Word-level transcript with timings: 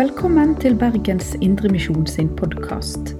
Velkommen 0.00 0.54
til 0.56 0.78
Bergens 0.80 1.34
Indremisjon 1.44 2.06
sin 2.08 2.30
podkast. 2.32 3.10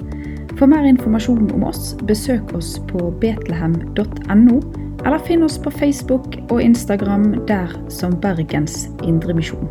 For 0.56 0.64
mer 0.70 0.86
informasjon 0.88 1.50
om 1.52 1.66
oss, 1.68 1.90
besøk 2.08 2.54
oss 2.56 2.70
på 2.88 3.10
betlehem.no, 3.20 4.54
eller 5.04 5.20
finn 5.26 5.44
oss 5.44 5.58
på 5.61 5.74
Facebook 5.76 6.38
og 6.46 6.62
Instagram 6.64 7.34
der 7.50 7.74
som 7.93 8.16
Bergens 8.22 8.86
Indremisjon. 9.04 9.68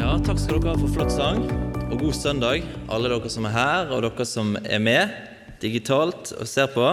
Ja, 0.00 0.16
takk 0.24 0.40
skal 0.40 0.62
dere 0.62 0.72
ha 0.72 0.80
for 0.80 0.94
flott 0.96 1.12
sang, 1.12 1.44
og 1.90 1.98
god 2.06 2.16
søndag, 2.24 2.64
alle 2.88 3.12
dere 3.12 3.36
som 3.36 3.50
er 3.50 3.58
her, 3.58 3.92
og 3.92 4.08
dere 4.08 4.32
som 4.32 4.56
er 4.64 4.80
med 4.80 5.28
digitalt 5.62 6.34
og 6.36 6.48
ser 6.48 6.70
på. 6.74 6.86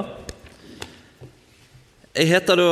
Jeg 2.17 2.31
heter 2.31 2.57
da 2.57 2.71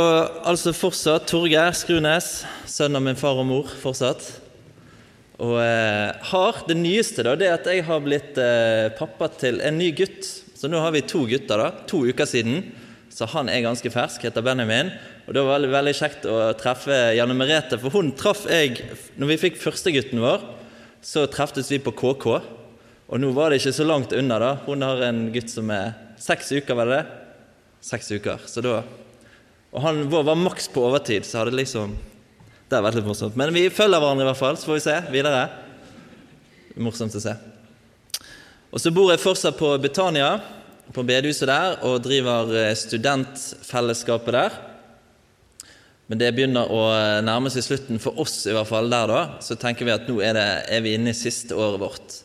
altså 0.50 0.74
fortsatt 0.74 1.28
Torgeir 1.30 1.76
Skrunes, 1.78 2.40
sønn 2.66 2.98
av 2.98 3.04
min 3.06 3.20
far 3.20 3.38
og 3.38 3.46
mor 3.46 3.70
fortsatt. 3.82 4.24
Og 5.44 5.60
eh, 5.60 6.16
har 6.32 6.62
det 6.66 6.78
nyeste, 6.80 7.26
da, 7.28 7.36
det 7.38 7.50
er 7.50 7.58
at 7.58 7.68
jeg 7.70 7.84
har 7.86 8.02
blitt 8.02 8.40
eh, 8.42 8.88
pappa 8.98 9.30
til 9.36 9.60
en 9.62 9.78
ny 9.78 9.92
gutt. 9.98 10.26
Så 10.56 10.72
nå 10.72 10.80
har 10.82 10.96
vi 10.96 11.04
to 11.06 11.26
gutter, 11.30 11.62
da. 11.62 11.86
To 11.92 12.06
uker 12.08 12.30
siden. 12.30 12.64
Så 13.12 13.28
han 13.32 13.52
er 13.52 13.64
ganske 13.64 13.92
fersk, 13.92 14.26
heter 14.26 14.44
Benjamin. 14.44 14.90
Og 15.28 15.36
det 15.36 15.44
var 15.44 15.58
veldig, 15.58 15.72
veldig 15.76 15.96
kjekt 15.98 16.26
å 16.30 16.40
treffe 16.60 16.98
Janne 17.18 17.36
Merete, 17.38 17.80
for 17.82 17.94
hun 17.96 18.12
traff 18.18 18.44
jeg 18.50 18.82
Når 19.20 19.32
vi 19.34 19.42
fikk 19.46 19.62
førstegutten 19.62 20.22
vår, 20.22 20.44
så 21.06 21.28
treftes 21.30 21.70
vi 21.70 21.82
på 21.84 21.94
KK. 21.96 22.26
Og 23.06 23.22
nå 23.22 23.30
var 23.36 23.52
det 23.52 23.60
ikke 23.62 23.76
så 23.78 23.86
langt 23.86 24.14
unna, 24.18 24.40
da. 24.42 24.52
Hun 24.66 24.82
har 24.82 25.04
en 25.06 25.28
gutt 25.34 25.52
som 25.52 25.70
er 25.74 25.94
seks 26.22 26.50
uker, 26.56 26.74
var 26.78 26.90
det 26.90 26.98
det? 26.98 27.18
Seks 27.86 28.10
uker. 28.16 28.42
Så 28.50 28.64
da 28.66 28.82
Og 29.76 29.82
han 29.84 30.06
vår 30.10 30.24
var 30.24 30.40
maks 30.40 30.70
på 30.72 30.86
overtid, 30.88 31.26
så 31.26 31.40
hadde 31.42 31.52
det 31.52 31.66
liksom 31.66 31.98
Det 32.66 32.78
har 32.78 32.82
vært 32.82 32.98
litt 32.98 33.06
morsomt. 33.06 33.36
Men 33.38 33.54
vi 33.54 33.70
følger 33.70 34.02
hverandre 34.02 34.26
i 34.26 34.30
hvert 34.32 34.40
fall, 34.40 34.58
så 34.58 34.72
får 34.72 34.80
vi 34.80 34.86
se 34.88 34.96
videre. 35.14 35.44
Morsomt 36.82 37.14
å 37.14 37.22
se. 37.22 37.36
Og 38.74 38.82
så 38.82 38.92
bor 38.92 39.12
jeg 39.14 39.22
fortsatt 39.22 39.60
på 39.60 39.70
Betania, 39.78 40.40
på 40.96 41.04
bedehuset 41.06 41.48
der, 41.48 41.78
og 41.86 42.02
driver 42.04 42.50
eh, 42.58 42.74
studentfellesskapet 42.74 44.34
der. 44.34 44.58
Men 46.10 46.22
det 46.22 46.34
begynner 46.34 46.74
å 46.74 46.82
nærme 47.26 47.54
seg 47.54 47.66
slutten 47.66 48.02
for 48.02 48.18
oss, 48.22 48.44
i 48.50 48.54
hvert 48.54 48.70
fall 48.70 48.90
der 48.90 49.14
da. 49.14 49.22
Så 49.46 49.58
tenker 49.62 49.86
vi 49.86 49.94
at 49.94 50.10
nå 50.10 50.18
er, 50.26 50.34
det, 50.38 50.50
er 50.74 50.84
vi 50.86 50.98
inne 50.98 51.14
i 51.14 51.18
siste 51.18 51.54
året 51.58 51.82
vårt. 51.82 52.25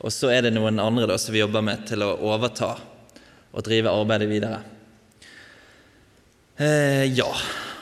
Og 0.00 0.12
så 0.14 0.30
er 0.32 0.46
det 0.46 0.54
noen 0.54 0.80
andre 0.80 1.08
da 1.10 1.18
som 1.20 1.34
vi 1.34 1.42
jobber 1.42 1.64
med 1.64 1.84
til 1.88 2.04
å 2.04 2.14
overta 2.30 2.72
og 3.50 3.64
drive 3.66 3.92
arbeidet 3.92 4.30
videre. 4.30 4.60
Eh, 6.60 7.06
ja, 7.16 7.28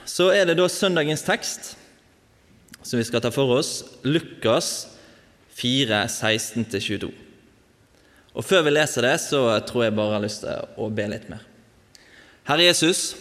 så 0.08 0.30
er 0.34 0.48
det 0.48 0.56
da 0.58 0.66
søndagens 0.70 1.24
tekst 1.27 1.72
som 2.83 2.98
vi 2.98 3.06
skal 3.06 3.22
ta 3.22 3.30
for 3.34 3.58
oss. 3.58 3.83
Lukas 4.06 4.89
4, 5.58 6.05
16-22. 6.06 7.11
Og 8.39 8.46
Før 8.46 8.62
vi 8.66 8.74
leser 8.74 9.06
det, 9.06 9.16
så 9.22 9.42
tror 9.66 9.86
jeg 9.86 9.96
bare 9.98 10.12
jeg 10.12 10.19
har 10.19 10.27
lyst 10.27 10.44
til 10.44 10.77
å 10.78 10.91
be 10.94 11.06
litt 11.11 11.27
mer. 11.30 11.42
Herre 12.48 12.69
Jesus, 12.69 13.16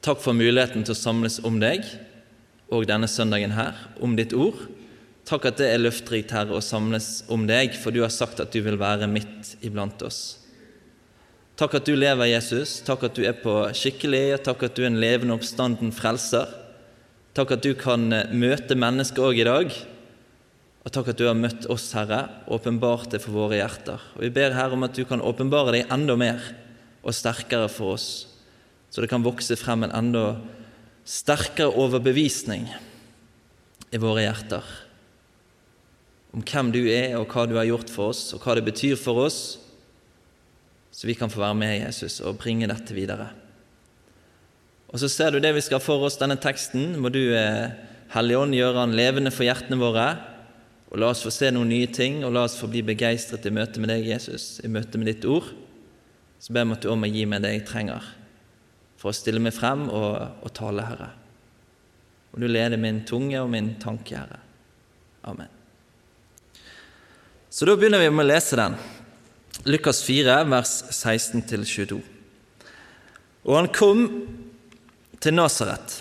takk 0.00 0.22
for 0.22 0.36
muligheten 0.36 0.86
til 0.86 0.94
å 0.94 0.98
samles 0.98 1.40
om 1.44 1.58
deg 1.60 1.84
og 2.72 2.86
denne 2.88 3.10
søndagen 3.10 3.54
her, 3.54 3.74
om 4.02 4.14
ditt 4.18 4.34
ord. 4.34 4.58
Takk 5.26 5.48
at 5.50 5.58
det 5.58 5.66
er 5.72 5.80
løfterikt, 5.82 6.30
Herre, 6.30 6.54
å 6.54 6.62
samles 6.62 7.24
om 7.34 7.48
deg, 7.48 7.72
for 7.74 7.90
du 7.90 8.04
har 8.04 8.12
sagt 8.14 8.38
at 8.38 8.52
du 8.54 8.60
vil 8.62 8.76
være 8.78 9.08
midt 9.10 9.56
iblant 9.66 10.04
oss. 10.06 10.38
Takk 11.58 11.80
at 11.80 11.88
du 11.88 11.96
lever, 11.96 12.28
Jesus. 12.30 12.76
Takk 12.86 13.08
at 13.08 13.16
du 13.16 13.24
er 13.26 13.34
på 13.40 13.56
skikkelig. 13.74 14.36
Takk 14.46 14.62
at 14.68 14.76
du 14.76 14.84
er 14.84 14.90
en 14.92 15.00
levende 15.02 15.34
oppstanden 15.34 15.90
frelser. 15.96 16.46
Takk 17.34 17.56
at 17.56 17.66
du 17.66 17.72
kan 17.74 18.06
møte 18.38 18.78
mennesker 18.78 19.26
òg 19.26 19.42
i 19.42 19.48
dag. 19.48 19.74
Og 20.86 20.94
takk 20.94 21.10
at 21.10 21.18
du 21.18 21.26
har 21.26 21.34
møtt 21.34 21.66
oss, 21.74 21.88
Herre, 21.96 22.22
og 22.46 22.60
åpenbart 22.60 23.10
det 23.16 23.24
for 23.24 23.34
våre 23.34 23.58
hjerter. 23.58 24.06
Og 24.14 24.22
Vi 24.28 24.32
ber 24.36 24.54
Herre 24.54 24.78
om 24.78 24.86
at 24.86 24.94
du 24.94 25.02
kan 25.08 25.24
åpenbare 25.24 25.74
deg 25.74 25.90
enda 25.90 26.14
mer 26.20 26.38
og 27.02 27.14
sterkere 27.16 27.66
for 27.72 27.96
oss, 27.96 28.08
så 28.90 29.02
det 29.02 29.10
kan 29.10 29.26
vokse 29.26 29.58
frem 29.58 29.82
en 29.86 29.94
enda 29.94 30.26
sterkere 31.06 31.74
overbevisning 31.74 32.68
i 33.90 33.98
våre 34.02 34.28
hjerter 34.28 34.85
om 36.36 36.44
hvem 36.44 36.68
du 36.74 36.82
er, 36.84 37.14
og 37.16 37.30
hva 37.32 37.46
du 37.48 37.56
har 37.56 37.64
gjort 37.64 37.88
for 37.88 38.12
oss, 38.12 38.28
og 38.36 38.44
hva 38.44 38.58
det 38.58 38.66
betyr 38.66 38.98
for 39.00 39.24
oss, 39.24 39.40
så 40.92 41.08
vi 41.08 41.16
kan 41.16 41.32
få 41.32 41.40
være 41.40 41.56
med 41.56 41.74
Jesus 41.80 42.20
og 42.24 42.38
bringe 42.40 42.68
dette 42.68 42.92
videre. 42.96 43.30
Og 44.92 45.00
så 45.00 45.08
ser 45.12 45.32
du 45.32 45.40
det 45.40 45.52
vi 45.56 45.64
skal 45.64 45.80
for 45.82 46.04
oss, 46.06 46.18
denne 46.20 46.38
teksten. 46.40 46.94
Må 47.00 47.10
du, 47.12 47.34
eh, 47.36 47.72
Hellige 48.14 48.38
Ånd, 48.38 48.54
gjøre 48.54 48.86
den 48.86 48.96
levende 48.96 49.32
for 49.34 49.44
hjertene 49.44 49.76
våre. 49.80 50.06
Og 50.92 51.00
la 51.02 51.10
oss 51.10 51.24
få 51.24 51.32
se 51.34 51.50
noen 51.50 51.68
nye 51.68 51.88
ting, 51.90 52.22
og 52.24 52.32
la 52.32 52.44
oss 52.46 52.56
få 52.56 52.70
bli 52.70 52.84
begeistret 52.86 53.44
i 53.44 53.52
møte 53.52 53.80
med 53.82 53.90
deg, 53.90 54.06
Jesus, 54.06 54.60
i 54.64 54.68
møte 54.68 54.96
med 54.96 55.10
ditt 55.10 55.26
ord. 55.28 55.50
Så 56.38 56.52
ber 56.52 56.64
jeg 56.64 56.78
at 56.78 56.84
du 56.84 56.88
også 56.88 57.02
må 57.02 57.10
gi 57.12 57.26
meg 57.26 57.42
det 57.42 57.52
jeg 57.56 57.66
trenger 57.66 58.12
for 58.96 59.10
å 59.10 59.16
stille 59.16 59.42
meg 59.42 59.52
frem 59.56 59.88
og, 59.90 60.16
og 60.44 60.54
tale, 60.56 60.86
Herre. 60.86 61.10
Og 62.32 62.40
du 62.40 62.48
leder 62.48 62.80
min 62.80 63.04
tunge 63.04 63.40
og 63.42 63.50
min 63.52 63.74
tanke, 63.82 64.16
Herre. 64.16 64.40
Amen. 65.26 65.55
Så 67.56 67.64
da 67.64 67.72
begynner 67.76 68.02
vi 68.04 68.10
med 68.12 68.26
å 68.26 68.28
lese 68.28 68.56
den. 68.60 68.74
Lukas 69.64 70.02
4, 70.04 70.34
vers 70.52 70.72
16-22. 70.92 71.96
Og 73.48 73.54
han 73.56 73.68
kom 73.72 74.02
til 75.24 75.32
Nasaret, 75.32 75.94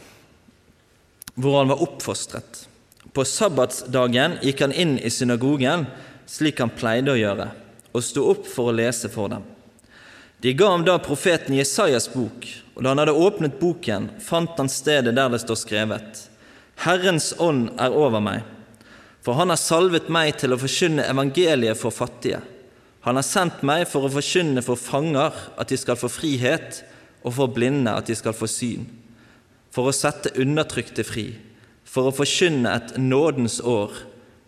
hvor 1.39 1.61
han 1.61 1.69
var 1.71 1.79
oppfostret. 1.85 2.66
På 3.16 3.23
sabbatsdagen 3.23 4.35
gikk 4.43 4.66
han 4.66 4.75
inn 4.75 4.97
i 4.99 5.07
synagogen 5.07 5.85
slik 6.27 6.59
han 6.59 6.73
pleide 6.75 7.13
å 7.13 7.21
gjøre, 7.21 7.47
og 7.95 8.03
sto 8.03 8.25
opp 8.33 8.49
for 8.51 8.73
å 8.73 8.75
lese 8.75 9.07
for 9.13 9.31
dem. 9.31 9.45
De 10.43 10.51
ga 10.59 10.73
ham 10.73 10.83
da 10.83 10.97
profeten 10.99 11.55
Jesajas 11.55 12.09
bok, 12.11 12.49
og 12.75 12.83
da 12.83 12.91
han 12.91 12.99
hadde 13.05 13.16
åpnet 13.16 13.55
boken, 13.61 14.11
fant 14.19 14.59
han 14.59 14.67
stedet 14.67 15.16
der 15.16 15.31
det 15.31 15.39
står 15.45 15.61
skrevet:" 15.63 16.25
Herrens 16.83 17.31
ånd 17.39 17.69
er 17.79 17.95
over 17.95 18.19
meg, 18.19 18.43
for 19.25 19.34
han 19.40 19.50
har 19.50 19.58
salvet 19.58 20.12
meg 20.13 20.36
til 20.38 20.53
å 20.53 20.59
forkynne 20.62 21.08
evangeliet 21.09 21.80
for 21.80 21.94
fattige. 21.94 22.44
Han 23.06 23.18
har 23.18 23.25
sendt 23.25 23.63
meg 23.66 23.88
for 23.90 24.06
å 24.06 24.12
forkynne 24.13 24.62
for 24.66 24.78
fanger 24.78 25.34
at 25.58 25.72
de 25.72 25.78
skal 25.81 25.97
få 25.97 26.12
frihet, 26.13 26.84
og 27.25 27.34
for 27.34 27.50
blinde 27.50 27.90
at 27.90 28.06
de 28.06 28.14
skal 28.18 28.35
få 28.38 28.46
syn, 28.50 28.85
for 29.74 29.90
å 29.90 29.96
sette 29.97 30.35
undertrykte 30.38 31.02
fri, 31.06 31.31
for 31.90 32.12
å 32.12 32.14
forkynne 32.14 32.69
et 32.69 32.94
nådens 33.02 33.58
år 33.66 33.97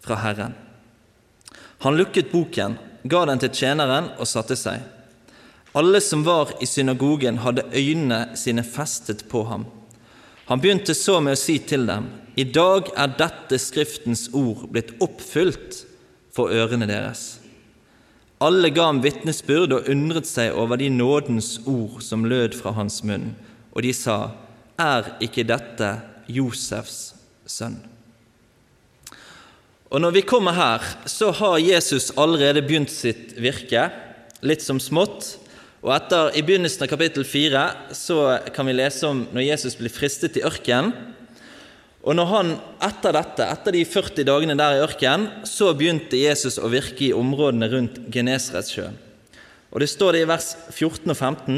fra 0.06 0.20
Herren. 0.22 0.54
Han 1.86 1.98
lukket 1.98 2.30
boken, 2.30 2.78
ga 3.10 3.24
den 3.26 3.42
til 3.42 3.54
tjeneren 3.54 4.12
og 4.18 4.30
satte 4.30 4.58
seg. 4.60 4.86
Alle 5.78 6.02
som 6.02 6.22
var 6.26 6.54
i 6.62 6.70
synagogen, 6.70 7.42
hadde 7.42 7.66
øynene 7.74 8.38
sine 8.38 8.62
festet 8.66 9.26
på 9.30 9.42
ham. 9.50 9.66
Han 10.48 10.62
begynte 10.62 10.94
så 10.98 11.18
med 11.22 11.34
å 11.34 11.42
si 11.42 11.58
til 11.66 11.90
dem, 11.90 12.08
I 12.38 12.46
dag 12.46 12.92
er 12.94 13.16
dette 13.18 13.58
Skriftens 13.58 14.28
ord 14.30 14.68
blitt 14.70 14.94
oppfylt 15.02 15.82
for 16.34 16.54
ørene 16.54 16.86
deres. 16.86 17.40
Alle 18.38 18.70
ga 18.70 18.92
ham 18.92 19.00
vitnesbyrd 19.02 19.74
og 19.74 19.88
undret 19.90 20.30
seg 20.30 20.54
over 20.54 20.78
de 20.78 20.92
nådens 20.94 21.56
ord 21.66 22.04
som 22.06 22.28
lød 22.30 22.54
fra 22.60 22.76
hans 22.78 23.02
munn, 23.02 23.32
og 23.74 23.82
de 23.82 23.94
sa, 23.98 24.36
Er 24.78 25.16
ikke 25.26 25.48
dette 25.50 25.90
Josefs 26.30 27.16
sønn? 27.50 27.80
Og 29.90 30.02
Når 30.02 30.12
vi 30.20 30.22
kommer 30.22 30.54
her, 30.54 30.86
så 31.10 31.32
har 31.32 31.58
Jesus 31.58 32.12
allerede 32.18 32.62
begynt 32.62 32.94
sitt 32.94 33.34
virke, 33.42 33.90
litt 34.46 34.62
som 34.62 34.78
smått. 34.78 35.40
Og 35.82 35.90
etter, 35.96 36.36
I 36.38 36.44
begynnelsen 36.46 36.84
av 36.86 36.92
kapittel 36.92 37.26
4 37.26 37.68
så 37.98 38.38
kan 38.54 38.68
vi 38.68 38.78
lese 38.78 39.08
om 39.10 39.26
når 39.32 39.48
Jesus 39.56 39.78
blir 39.80 39.90
fristet 39.90 40.38
i 40.38 40.46
ørkenen. 40.46 41.16
Og 42.08 42.16
når 42.16 42.30
han 42.32 42.54
etter 42.88 43.16
dette, 43.18 43.44
etter 43.44 43.76
de 43.76 43.82
40 43.84 44.24
dagene 44.30 44.56
der 44.56 44.78
i 44.78 44.84
ørkenen, 44.86 45.44
så 45.44 45.74
begynte 45.76 46.16
Jesus 46.16 46.56
å 46.56 46.70
virke 46.72 47.10
i 47.10 47.16
områdene 47.16 47.68
rundt 47.74 48.00
Genesaretsjøen. 48.14 48.96
Og 49.76 49.84
det 49.84 49.90
står 49.92 50.16
det 50.16 50.22
i 50.24 50.30
vers 50.30 50.54
14 50.72 51.12
og 51.12 51.18
15. 51.18 51.58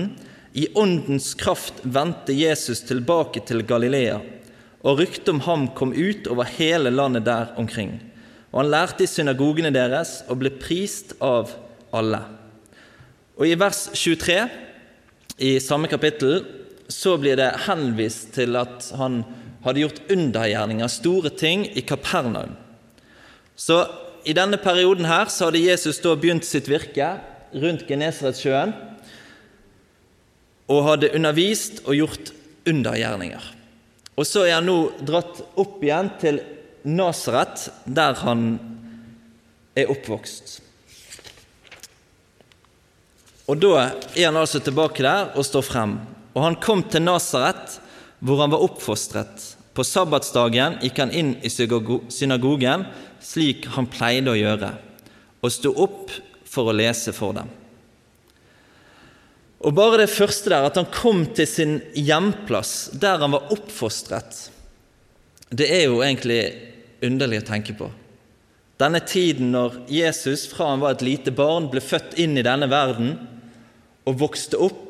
I 0.58 0.66
åndens 0.74 1.36
kraft 1.38 1.84
vendte 1.86 2.34
Jesus 2.34 2.82
tilbake 2.90 3.44
til 3.46 3.62
Galilea, 3.70 4.18
og 4.82 4.98
ryktet 5.04 5.30
om 5.36 5.44
ham 5.46 5.68
kom 5.78 5.94
ut 5.94 6.26
over 6.32 6.50
hele 6.58 6.90
landet 6.90 7.28
der 7.28 7.54
omkring. 7.62 8.00
Og 8.50 8.64
han 8.64 8.72
lærte 8.74 9.06
i 9.06 9.12
synagogene 9.12 9.70
deres 9.76 10.24
og 10.26 10.40
ble 10.42 10.50
prist 10.58 11.14
av 11.22 11.54
alle. 11.94 12.24
Og 13.38 13.46
i 13.46 13.54
vers 13.60 13.86
23 13.94 14.40
i 15.46 15.54
samme 15.62 15.92
kapittel 15.92 16.42
så 16.90 17.14
blir 17.22 17.38
det 17.38 17.52
henvist 17.68 18.34
til 18.40 18.58
at 18.58 18.90
han 18.98 19.22
hadde 19.64 19.84
gjort 19.84 20.02
undergjerninger, 20.12 20.88
store 20.88 21.30
ting, 21.30 21.66
i 21.76 21.82
Kapernaum. 21.82 22.56
Så 23.60 23.84
i 24.26 24.36
denne 24.36 24.60
perioden 24.62 25.08
her 25.10 25.32
så 25.32 25.50
hadde 25.50 25.64
Jesus 25.64 26.00
da 26.04 26.16
begynt 26.16 26.48
sitt 26.48 26.70
virke 26.72 27.18
rundt 27.54 27.88
Genesaretsjøen. 27.88 28.74
og 30.70 30.86
hadde 30.86 31.10
undervist 31.18 31.82
og 31.88 31.98
gjort 31.98 32.32
undergjerninger. 32.70 33.42
Og 34.20 34.28
så 34.28 34.46
er 34.46 34.60
han 34.60 34.68
nå 34.70 34.78
dratt 35.06 35.42
opp 35.60 35.82
igjen 35.84 36.12
til 36.22 36.42
Nasaret, 36.90 37.70
der 37.86 38.18
han 38.22 38.52
er 39.78 39.92
oppvokst. 39.92 40.60
Og 43.50 43.58
Da 43.58 43.90
er 44.14 44.28
han 44.28 44.38
altså 44.38 44.60
tilbake 44.62 45.02
der 45.02 45.32
og 45.34 45.46
står 45.46 45.66
frem. 45.66 45.98
Og 46.36 46.44
han 46.44 46.60
kom 46.62 46.84
til 46.84 47.02
Nasaret, 47.02 47.80
hvor 48.20 48.42
han 48.44 48.52
var 48.52 48.64
oppfostret. 48.66 49.46
På 49.74 49.86
sabbatsdagen 49.86 50.80
gikk 50.84 51.00
han 51.00 51.14
inn 51.16 51.36
i 51.46 51.50
synagogen, 51.52 52.86
slik 53.24 53.68
han 53.76 53.88
pleide 53.92 54.34
å 54.34 54.40
gjøre, 54.40 54.74
og 55.40 55.54
sto 55.54 55.72
opp 55.86 56.12
for 56.50 56.70
å 56.70 56.76
lese 56.76 57.14
for 57.16 57.38
dem. 57.38 57.52
Og 59.60 59.76
bare 59.76 60.02
det 60.02 60.12
første 60.12 60.52
der, 60.52 60.68
at 60.68 60.78
han 60.80 60.88
kom 60.92 61.26
til 61.36 61.48
sin 61.48 61.80
hjemplass, 61.96 62.92
der 62.96 63.20
han 63.20 63.36
var 63.36 63.52
oppfostret, 63.52 64.48
det 65.50 65.68
er 65.74 65.88
jo 65.90 66.04
egentlig 66.06 66.42
underlig 67.04 67.42
å 67.42 67.48
tenke 67.50 67.76
på. 67.76 67.90
Denne 68.80 69.02
tiden 69.04 69.52
når 69.52 69.82
Jesus 69.92 70.46
fra 70.48 70.70
han 70.72 70.84
var 70.84 70.96
et 70.96 71.04
lite 71.04 71.34
barn, 71.36 71.68
ble 71.72 71.84
født 71.84 72.16
inn 72.22 72.38
i 72.40 72.46
denne 72.46 72.70
verden 72.72 73.18
og 74.08 74.22
vokste 74.22 74.60
opp, 74.62 74.89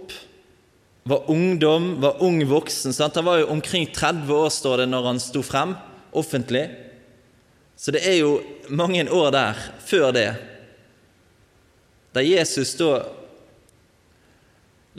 var 1.03 1.29
ungdom, 1.31 2.01
var 2.01 2.21
ung 2.23 2.41
voksen. 2.47 2.93
Sant? 2.93 3.15
Han 3.15 3.25
var 3.25 3.41
jo 3.41 3.49
omkring 3.53 3.87
30 3.93 4.33
år, 4.33 4.49
står 4.53 4.83
det, 4.83 4.89
når 4.91 5.07
han 5.11 5.21
sto 5.23 5.41
frem 5.45 5.75
offentlig. 6.11 6.67
Så 7.79 7.93
det 7.95 8.03
er 8.07 8.19
jo 8.19 8.39
mange 8.69 9.05
år 9.07 9.31
der 9.31 9.59
før 9.87 10.11
det, 10.13 10.29
der 12.13 12.25
Jesus 12.25 12.73
da 12.79 13.03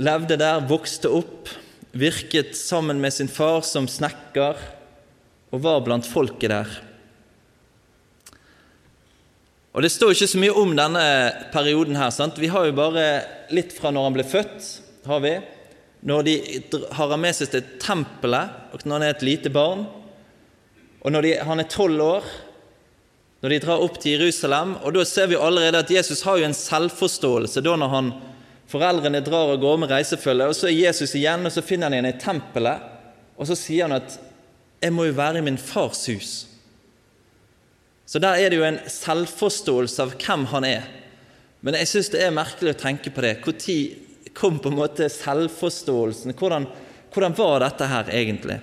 levde 0.00 0.38
der, 0.40 0.62
vokste 0.64 1.10
opp, 1.12 1.50
virket 1.90 2.54
sammen 2.56 3.00
med 3.02 3.12
sin 3.12 3.28
far 3.28 3.64
som 3.66 3.88
snekker 3.90 4.60
og 5.50 5.64
var 5.64 5.82
blant 5.84 6.06
folket 6.06 6.52
der. 6.52 6.70
Og 9.74 9.82
Det 9.82 9.90
står 9.92 10.14
ikke 10.14 10.30
så 10.30 10.38
mye 10.42 10.54
om 10.58 10.72
denne 10.74 11.02
perioden 11.52 11.98
her. 11.98 12.10
sant? 12.10 12.38
Vi 12.38 12.50
har 12.50 12.66
jo 12.66 12.74
bare 12.74 13.04
litt 13.54 13.74
fra 13.76 13.90
når 13.90 14.08
han 14.08 14.16
ble 14.16 14.24
født. 14.26 14.80
har 15.06 15.20
vi. 15.20 15.34
Når 16.06 16.22
de 16.24 16.34
har 16.96 17.10
han 17.12 17.20
med 17.20 17.36
seg 17.36 17.50
til 17.52 17.66
tempelet, 17.82 18.54
og 18.72 18.84
når 18.84 18.96
han 18.96 19.06
er 19.08 19.14
et 19.14 19.26
lite 19.26 19.52
barn. 19.52 19.84
Og 21.00 21.12
når 21.12 21.26
de, 21.26 21.34
han 21.44 21.60
er 21.60 21.68
tolv 21.68 22.00
år, 22.04 22.30
når 23.40 23.52
de 23.52 23.60
drar 23.64 23.84
opp 23.84 23.96
til 24.00 24.18
Jerusalem. 24.18 24.76
Og 24.84 24.94
Da 24.96 25.04
ser 25.04 25.30
vi 25.30 25.36
allerede 25.36 25.80
at 25.80 25.92
Jesus 25.92 26.22
har 26.22 26.40
jo 26.40 26.48
en 26.48 26.56
selvforståelse 26.56 27.64
da 27.64 27.76
når 27.76 27.94
han 27.94 28.12
Foreldrene 28.70 29.18
drar 29.26 29.50
av 29.50 29.56
gårde 29.58 29.82
med 29.82 29.90
reisefølge, 29.90 30.46
og 30.46 30.54
så 30.54 30.68
er 30.68 30.76
Jesus 30.76 31.16
igjen, 31.18 31.42
og 31.42 31.50
så 31.50 31.62
finner 31.66 31.88
han 31.88 31.96
henne 31.96 32.12
i 32.12 32.20
tempelet. 32.22 32.84
Og 33.34 33.48
så 33.48 33.56
sier 33.58 33.88
han 33.88 33.96
at 33.96 34.18
'Jeg 34.80 34.92
må 34.92 35.04
jo 35.08 35.12
være 35.18 35.38
i 35.38 35.40
min 35.40 35.58
fars 35.58 36.06
hus'. 36.06 36.46
Så 38.06 38.18
der 38.18 38.38
er 38.38 38.48
det 38.48 38.58
jo 38.58 38.64
en 38.64 38.78
selvforståelse 38.86 40.02
av 40.02 40.14
hvem 40.14 40.46
han 40.46 40.64
er. 40.64 40.82
Men 41.62 41.74
jeg 41.74 41.88
syns 41.88 42.08
det 42.08 42.22
er 42.22 42.30
merkelig 42.30 42.74
å 42.74 42.80
tenke 42.80 43.10
på 43.10 43.20
det. 43.20 43.36
Når 43.44 43.54
kom 44.34 44.58
på 44.58 44.70
en 44.70 44.78
måte 44.78 45.08
selvforståelsen? 45.12 46.34
Hvordan, 46.38 46.66
hvordan 47.12 47.36
var 47.38 47.64
dette 47.64 47.88
her 47.90 48.10
egentlig? 48.14 48.58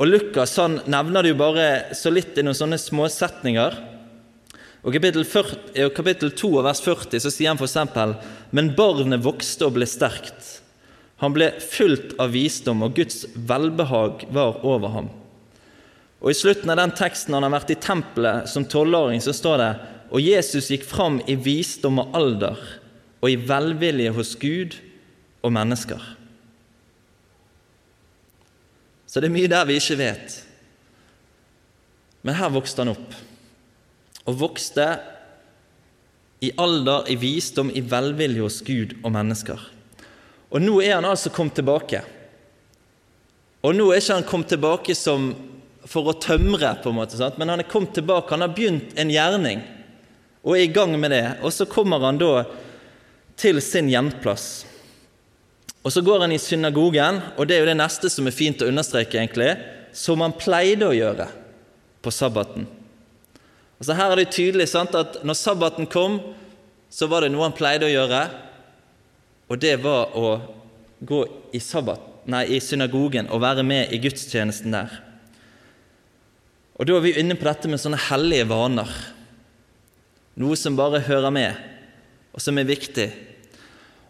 Og 0.00 0.08
Lukas 0.08 0.56
han 0.60 0.78
nevner 0.88 1.24
det 1.24 1.34
jo 1.34 1.40
bare 1.40 1.66
så 1.96 2.12
litt 2.12 2.38
i 2.38 2.44
noen 2.46 2.56
sånne 2.56 2.78
småsetninger. 2.80 3.76
Og 4.80 4.94
kapittel, 4.96 5.26
40, 5.28 5.74
I 5.76 5.88
kapittel 5.92 6.32
2 6.32 6.52
og 6.54 6.64
vers 6.64 6.80
40 6.84 7.20
så 7.20 7.32
sier 7.32 7.52
han 7.52 7.60
f.eks.: 7.60 8.16
Men 8.56 8.72
barnet 8.76 9.24
vokste 9.24 9.68
og 9.68 9.76
ble 9.76 9.88
sterkt. 9.88 10.56
Han 11.20 11.34
ble 11.36 11.50
fullt 11.60 12.14
av 12.22 12.32
visdom, 12.32 12.80
og 12.86 12.94
Guds 12.96 13.26
velbehag 13.34 14.24
var 14.32 14.62
over 14.64 14.94
ham. 14.94 15.10
Og 16.20 16.32
I 16.32 16.36
slutten 16.36 16.72
av 16.72 16.80
den 16.80 16.94
teksten 16.96 17.36
han 17.36 17.44
har 17.44 17.52
vært 17.52 17.74
i 17.74 17.80
tempelet 17.80 18.48
som 18.48 18.64
tolvåring, 18.64 19.20
så 19.20 19.34
står 19.36 19.60
det 19.60 19.70
og 20.10 20.24
Jesus 20.24 20.70
gikk 20.72 20.84
fram 20.88 21.20
i 21.30 21.36
visdom 21.38 22.00
og 22.02 22.16
alder 22.18 22.58
og 23.20 23.28
i 23.30 23.38
velvilje 23.38 24.10
hos 24.16 24.32
Gud 24.40 24.74
og 25.40 25.52
mennesker. 25.54 26.02
Så 29.10 29.20
det 29.20 29.30
er 29.30 29.34
mye 29.34 29.50
der 29.50 29.66
vi 29.66 29.78
ikke 29.80 29.98
vet. 29.98 30.36
Men 32.22 32.36
her 32.38 32.52
vokste 32.52 32.84
han 32.84 32.92
opp 32.92 33.16
og 34.28 34.36
vokste 34.38 34.84
i 36.44 36.52
alder, 36.60 37.08
i 37.10 37.16
visdom, 37.20 37.72
i 37.74 37.82
velvilje 37.84 38.44
hos 38.44 38.60
Gud 38.64 38.94
og 39.00 39.12
mennesker. 39.12 39.60
Og 40.50 40.62
nå 40.62 40.76
er 40.84 40.96
han 40.98 41.08
altså 41.08 41.32
kommet 41.32 41.56
tilbake. 41.58 42.02
Og 43.66 43.74
nå 43.76 43.90
er 43.90 44.00
ikke 44.00 44.18
han 44.20 44.28
kommet 44.28 44.52
tilbake 44.52 44.96
som 44.96 45.32
for 45.90 46.10
å 46.10 46.16
tømre, 46.20 46.74
på 46.82 46.92
en 46.92 46.98
måte, 47.00 47.16
sant? 47.18 47.38
men 47.40 47.50
han 47.50 47.62
er 47.62 47.68
kommet 47.68 47.94
tilbake. 47.96 48.30
Han 48.34 48.44
har 48.44 48.54
begynt 48.54 48.94
en 49.00 49.12
gjerning 49.12 49.62
og 50.40 50.54
er 50.56 50.64
i 50.64 50.72
gang 50.72 50.94
med 51.00 51.12
det. 51.12 51.24
Og 51.44 51.52
så 51.52 51.66
kommer 51.68 52.00
han 52.04 52.20
da 52.20 52.44
til 53.40 53.60
sin 53.64 53.90
hjemplass. 53.90 54.64
Og 55.80 55.92
så 55.92 56.02
går 56.04 56.26
han 56.26 56.32
i 56.32 56.40
synagogen, 56.40 57.22
og 57.38 57.48
det 57.48 57.56
er 57.56 57.64
jo 57.64 57.70
det 57.70 57.78
neste 57.80 58.10
som 58.12 58.28
er 58.28 58.36
fint 58.36 58.60
å 58.60 58.68
understreke, 58.68 59.16
egentlig, 59.16 59.54
som 59.96 60.20
han 60.20 60.36
pleide 60.36 60.88
å 60.90 60.96
gjøre 60.96 61.26
på 62.04 62.12
sabbaten. 62.12 62.66
Altså 63.80 63.96
Her 63.96 64.12
er 64.12 64.20
det 64.20 64.32
tydelig 64.36 64.68
sant, 64.68 64.94
at 64.94 65.22
når 65.24 65.38
sabbaten 65.40 65.88
kom, 65.88 66.18
så 66.92 67.08
var 67.08 67.24
det 67.24 67.30
noe 67.32 67.46
han 67.46 67.56
pleide 67.56 67.88
å 67.88 67.92
gjøre, 67.92 68.24
og 69.50 69.60
det 69.62 69.78
var 69.82 70.12
å 70.18 70.34
gå 71.00 71.22
i, 71.56 71.62
sabbat, 71.64 72.02
nei, 72.30 72.44
i 72.54 72.60
synagogen 72.62 73.30
og 73.32 73.40
være 73.42 73.64
med 73.66 73.94
i 73.94 73.98
gudstjenesten 74.02 74.76
der. 74.76 74.92
Og 76.76 76.86
Da 76.86 76.96
er 76.96 77.04
vi 77.04 77.16
inne 77.20 77.36
på 77.36 77.44
dette 77.48 77.68
med 77.68 77.80
sånne 77.80 77.98
hellige 78.08 78.46
vaner. 78.48 78.92
Noe 80.40 80.56
som 80.56 80.76
bare 80.78 81.02
hører 81.04 81.32
med, 81.34 81.58
og 82.32 82.40
som 82.40 82.56
er 82.56 82.68
viktig. 82.68 83.08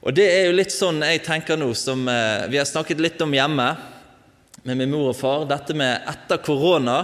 Og 0.00 0.14
Det 0.16 0.24
er 0.24 0.46
jo 0.48 0.56
litt 0.56 0.72
sånn 0.72 1.02
jeg 1.04 1.20
tenker 1.26 1.58
nå, 1.60 1.72
som 1.76 2.06
eh, 2.08 2.46
vi 2.48 2.56
har 2.56 2.68
snakket 2.68 3.02
litt 3.04 3.20
om 3.20 3.34
hjemme 3.36 3.66
med 4.64 4.76
min 4.76 4.92
mor 4.92 5.10
og 5.12 5.16
far, 5.16 5.44
dette 5.48 5.76
med 5.76 6.06
etter 6.08 6.40
korona 6.44 7.00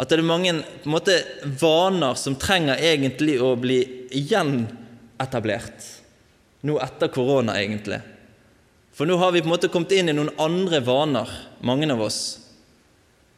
at 0.00 0.08
det 0.08 0.16
er 0.16 0.24
mange 0.24 0.52
måte, 0.88 1.16
vaner 1.60 2.16
som 2.16 2.36
trenger 2.40 2.80
egentlig 2.80 3.34
å 3.44 3.52
bli 3.60 3.82
gjenetablert. 4.08 5.88
Nå 6.64 6.78
etter 6.80 7.10
korona, 7.12 7.58
egentlig. 7.60 7.98
For 8.96 9.08
nå 9.08 9.18
har 9.20 9.34
vi 9.34 9.42
på 9.42 9.50
en 9.50 9.52
måte 9.52 9.68
kommet 9.72 9.92
inn 9.92 10.08
i 10.08 10.14
noen 10.16 10.32
andre 10.40 10.80
vaner, 10.84 11.28
mange 11.68 11.88
av 11.92 12.00
oss. 12.06 12.22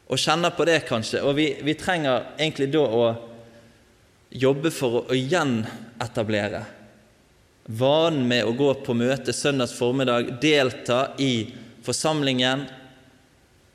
Og 0.07 0.19
kjenner 0.19 0.55
på 0.55 0.63
det, 0.67 0.85
kanskje. 0.87 1.19
Og 1.27 1.35
vi, 1.35 1.49
vi 1.67 1.75
trenger 1.79 2.29
egentlig 2.37 2.69
da 2.71 2.85
å 2.87 3.03
jobbe 4.31 4.71
for 4.71 5.01
å, 5.01 5.03
å 5.11 5.19
gjenetablere 5.19 6.63
vanen 7.65 8.27
med 8.27 8.45
å 8.45 8.55
gå 8.57 8.71
på 8.83 8.95
møte 8.97 9.33
søndags 9.33 9.75
formiddag, 9.77 10.35
delta 10.41 11.13
i 11.21 11.53
forsamlingen 11.83 12.65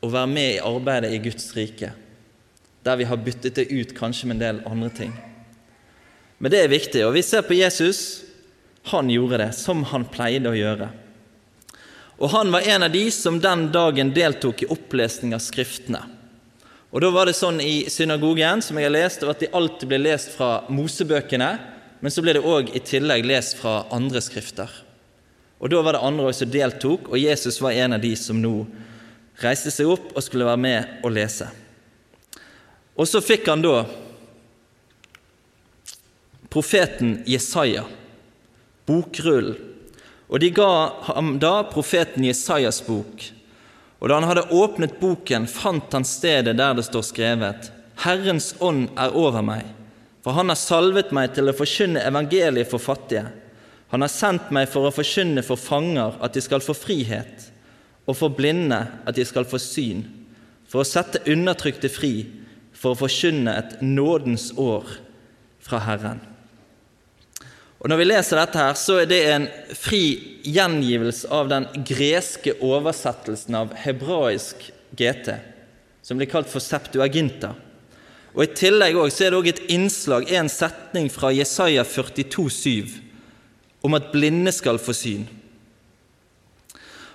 og 0.04 0.12
være 0.12 0.30
med 0.30 0.50
i 0.56 0.60
arbeidet 0.64 1.14
i 1.14 1.22
Guds 1.24 1.50
rike 1.56 1.94
der 2.88 2.96
vi 2.96 3.04
har 3.04 3.20
byttet 3.20 3.58
det 3.58 3.66
ut 3.68 3.90
kanskje 3.96 4.28
med 4.28 4.38
en 4.38 4.44
del 4.44 4.60
andre 4.68 4.88
ting. 4.94 5.12
Men 6.38 6.52
det 6.54 6.62
er 6.62 6.72
viktig, 6.72 7.02
og 7.04 7.12
vi 7.16 7.24
ser 7.26 7.42
på 7.44 7.58
Jesus. 7.58 8.22
Han 8.92 9.10
gjorde 9.12 9.42
det 9.42 9.50
som 9.58 9.82
han 9.90 10.06
pleide 10.08 10.48
å 10.48 10.56
gjøre. 10.56 10.88
Og 12.18 12.32
han 12.32 12.52
var 12.54 12.66
en 12.66 12.86
av 12.86 12.94
de 12.94 13.04
som 13.14 13.40
den 13.42 13.66
dagen 13.74 14.14
deltok 14.14 14.62
i 14.64 14.70
opplesning 14.72 15.34
av 15.36 15.42
Skriftene. 15.44 16.00
Og 16.88 17.02
Da 17.04 17.10
var 17.12 17.28
det 17.28 17.36
sånn 17.36 17.60
i 17.60 17.84
synagogen 17.92 18.62
som 18.64 18.78
jeg 18.78 18.88
har 18.88 18.94
lest, 18.94 19.22
at 19.22 19.42
de 19.42 19.50
alltid 19.52 19.90
ble 19.90 19.98
lest 20.06 20.32
fra 20.32 20.64
Mosebøkene, 20.72 21.50
men 22.00 22.12
så 22.14 22.22
ble 22.22 22.36
det 22.36 22.44
òg 22.46 22.74
i 22.76 22.82
tillegg 22.84 23.26
lest 23.26 23.56
fra 23.58 23.82
andre 23.94 24.22
skrifter. 24.22 24.70
Og 25.58 25.70
Da 25.70 25.82
var 25.82 25.96
det 25.96 26.04
andre 26.06 26.32
som 26.32 26.50
deltok, 26.50 27.08
og 27.10 27.18
Jesus 27.18 27.60
var 27.60 27.74
en 27.74 27.96
av 27.96 28.00
de 28.00 28.14
som 28.16 28.38
nå 28.38 28.66
reiste 29.42 29.70
seg 29.74 29.90
opp 29.90 30.12
og 30.14 30.22
skulle 30.22 30.46
være 30.46 30.62
med 30.62 31.00
og 31.02 31.14
lese. 31.14 31.48
Og 32.98 33.06
så 33.06 33.22
fikk 33.22 33.46
han 33.50 33.62
da 33.62 33.84
profeten 36.50 37.22
Jesaja, 37.26 37.84
bokrullen. 38.86 39.58
Og 40.28 40.42
de 40.42 40.50
ga 40.52 40.70
ham 41.14 41.38
da 41.40 41.62
profeten 41.70 42.26
Jesajas 42.26 42.82
bok. 42.84 43.22
Og 43.98 44.10
da 44.10 44.18
han 44.18 44.28
hadde 44.28 44.50
åpnet 44.52 44.98
boken, 45.00 45.46
fant 45.48 45.94
han 45.96 46.04
stedet 46.04 46.56
der 46.58 46.74
det 46.76 46.84
står 46.84 47.06
skrevet:" 47.08 47.70
Herrens 48.04 48.54
ånd 48.60 48.90
er 48.94 49.16
over 49.16 49.42
meg, 49.42 49.64
for 50.28 50.36
han 50.36 50.52
har 50.52 50.58
salvet 50.60 51.08
meg 51.16 51.30
til 51.32 51.48
å 51.48 51.54
forkynne 51.56 52.02
evangeliet 52.04 52.68
for 52.68 52.82
fattige. 52.84 53.30
Han 53.88 54.02
har 54.04 54.10
sendt 54.12 54.50
meg 54.52 54.66
for 54.68 54.84
å 54.84 54.92
forkynne 54.92 55.40
for 55.40 55.56
fanger 55.56 56.18
at 56.20 56.34
de 56.36 56.42
skal 56.44 56.60
få 56.60 56.74
frihet, 56.76 57.46
og 58.04 58.12
for 58.18 58.34
blinde 58.36 58.76
at 59.08 59.16
de 59.16 59.24
skal 59.24 59.46
få 59.48 59.56
syn, 59.56 60.02
for 60.68 60.82
å 60.82 60.84
sette 60.84 61.22
undertrykte 61.32 61.88
fri 61.88 62.10
for 62.76 62.92
å 62.92 62.98
forkynne 63.06 63.54
et 63.56 63.78
nådens 63.80 64.50
år 64.60 64.90
fra 65.64 65.80
Herren. 65.86 66.20
Og 67.80 67.88
Når 67.88 68.02
vi 68.02 68.08
leser 68.10 68.42
dette, 68.42 68.60
her, 68.60 68.76
så 68.76 68.98
er 69.00 69.08
det 69.08 69.22
en 69.32 69.46
fri 69.80 70.02
gjengivelse 70.44 71.30
av 71.32 71.48
den 71.48 71.70
greske 71.88 72.52
oversettelsen 72.60 73.56
av 73.56 73.72
hebraisk 73.80 74.68
GT, 74.92 75.32
som 76.04 76.20
blir 76.20 76.28
kalt 76.28 76.52
for 76.52 76.60
Septuaginta. 76.60 77.54
Og 78.38 78.44
I 78.44 78.54
tillegg 78.54 78.94
også, 78.94 79.24
er 79.24 79.34
det 79.34 79.38
også 79.40 79.50
et 79.50 79.72
innslag, 79.74 80.28
en 80.30 80.48
setning 80.52 81.10
fra 81.10 81.32
Jesaja 81.34 81.82
42, 81.82 82.50
7, 82.54 82.92
om 83.82 83.98
at 83.98 84.12
blinde 84.12 84.52
skal 84.54 84.78
få 84.78 84.94
syn. 84.94 85.26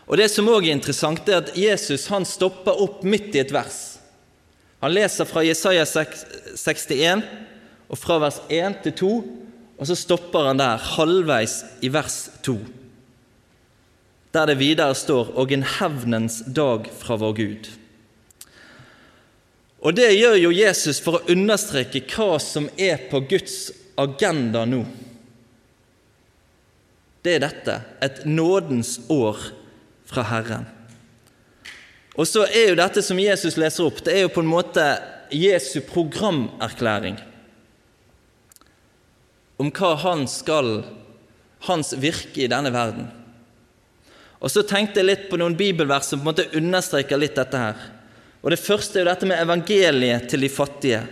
Og 0.03 0.19
Det 0.19 0.27
som 0.27 0.49
òg 0.51 0.67
er 0.67 0.75
interessant, 0.75 1.29
er 1.29 1.39
at 1.39 1.53
Jesus 1.55 2.09
han 2.11 2.27
stopper 2.27 2.75
opp 2.75 3.05
midt 3.07 3.31
i 3.37 3.39
et 3.39 3.53
vers. 3.55 4.01
Han 4.83 4.91
leser 4.91 5.23
fra 5.23 5.45
Jesaja 5.47 5.85
61 5.87 7.23
og 7.87 7.97
fra 7.97 8.19
vers 8.19 8.41
1 8.51 8.83
til 8.83 8.99
2 8.99 9.13
og 9.83 9.89
så 9.89 9.97
stopper 9.99 10.47
han 10.47 10.61
der, 10.61 10.79
halvveis 10.95 11.57
i 11.83 11.89
vers 11.91 12.29
2, 12.45 12.55
der 14.33 14.45
det 14.45 14.59
videre 14.59 14.95
står 14.95 15.33
'og 15.35 15.51
en 15.51 15.63
hevnens 15.63 16.43
dag 16.55 16.87
fra 16.99 17.15
vår 17.15 17.33
Gud'. 17.33 17.82
Og 19.83 19.95
Det 19.95 20.13
gjør 20.15 20.37
jo 20.39 20.51
Jesus 20.55 21.01
for 21.03 21.19
å 21.19 21.25
understreke 21.33 22.05
hva 22.13 22.37
som 22.39 22.69
er 22.79 23.09
på 23.09 23.19
Guds 23.27 23.73
agenda 23.99 24.63
nå. 24.65 24.85
Det 27.23 27.35
er 27.35 27.43
dette 27.43 27.75
et 28.03 28.23
nådens 28.27 28.97
år 29.11 29.39
fra 30.07 30.23
Herren. 30.27 30.65
Og 32.15 32.27
så 32.29 32.45
er 32.45 32.71
jo 32.71 32.79
dette 32.79 33.03
som 33.03 33.19
Jesus 33.19 33.57
leser 33.59 33.87
opp, 33.87 34.03
det 34.05 34.15
er 34.15 34.25
jo 34.25 34.33
på 34.33 34.43
en 34.43 34.51
måte 34.51 34.83
Jesu 35.33 35.79
programerklæring 35.87 37.17
om 39.61 39.69
hva 39.73 39.93
han 40.01 40.25
skal, 40.27 40.83
hans 41.67 41.93
virke 41.95 42.43
i 42.43 42.49
denne 42.51 42.73
verden. 42.73 43.07
Og 44.43 44.51
Så 44.51 44.65
tenkte 44.67 44.99
jeg 44.99 45.07
litt 45.07 45.27
på 45.29 45.39
noen 45.39 45.55
bibelvers 45.55 46.09
som 46.09 46.19
på 46.19 46.27
en 46.27 46.31
måte 46.33 46.49
understreker 46.59 47.19
litt 47.19 47.37
dette 47.39 47.59
her. 47.59 47.77
Og 48.43 48.51
Det 48.51 48.59
første 48.59 49.00
er 49.00 49.05
jo 49.05 49.09
dette 49.09 49.27
med 49.29 49.39
evangeliet 49.39 50.27
til 50.29 50.43
de 50.43 50.50
fattige. 50.51 51.03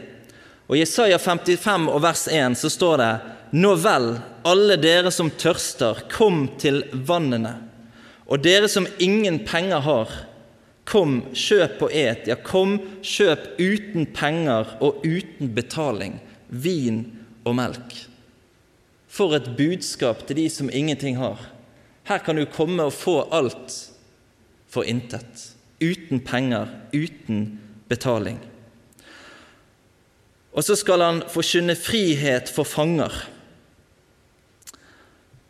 Og 0.67 0.75
I 0.75 0.81
Jesaja 0.83 1.17
55 1.19 1.88
og 1.91 2.01
vers 2.03 2.25
1 2.27 2.57
så 2.59 2.71
står 2.71 2.97
det 3.00 3.11
Nå 3.55 3.71
vel, 3.83 4.13
alle 4.47 4.77
dere 4.79 5.11
som 5.11 5.31
tørster, 5.31 6.05
kom 6.11 6.45
til 6.59 6.83
vannene. 6.91 7.53
Og 8.31 8.39
dere 8.43 8.69
som 8.71 8.88
ingen 9.03 9.41
penger 9.47 9.83
har, 9.83 10.13
kom, 10.88 11.21
kjøp 11.35 11.83
og 11.83 11.91
et. 11.95 12.27
Ja, 12.31 12.38
kom, 12.39 12.77
kjøp 13.03 13.59
uten 13.59 14.07
penger 14.15 14.75
og 14.79 15.03
uten 15.03 15.51
betaling, 15.55 16.19
vin 16.47 17.03
og 17.43 17.57
melk. 17.59 17.95
For 19.11 19.35
et 19.35 19.51
budskap 19.59 20.23
til 20.27 20.39
de 20.39 20.47
som 20.51 20.71
ingenting 20.71 21.19
har. 21.19 21.39
Her 22.07 22.23
kan 22.23 22.39
du 22.39 22.47
komme 22.47 22.88
og 22.88 22.95
få 22.95 23.21
alt 23.35 23.75
for 24.71 24.88
intet. 24.88 25.50
Uten 25.81 26.21
penger, 26.21 26.69
uten 26.93 27.59
betaling. 27.89 28.39
Og 30.51 30.65
så 30.67 30.75
skal 30.75 31.01
han 31.01 31.21
forkynne 31.31 31.77
frihet 31.79 32.51
for 32.51 32.67
fanger. 32.67 33.13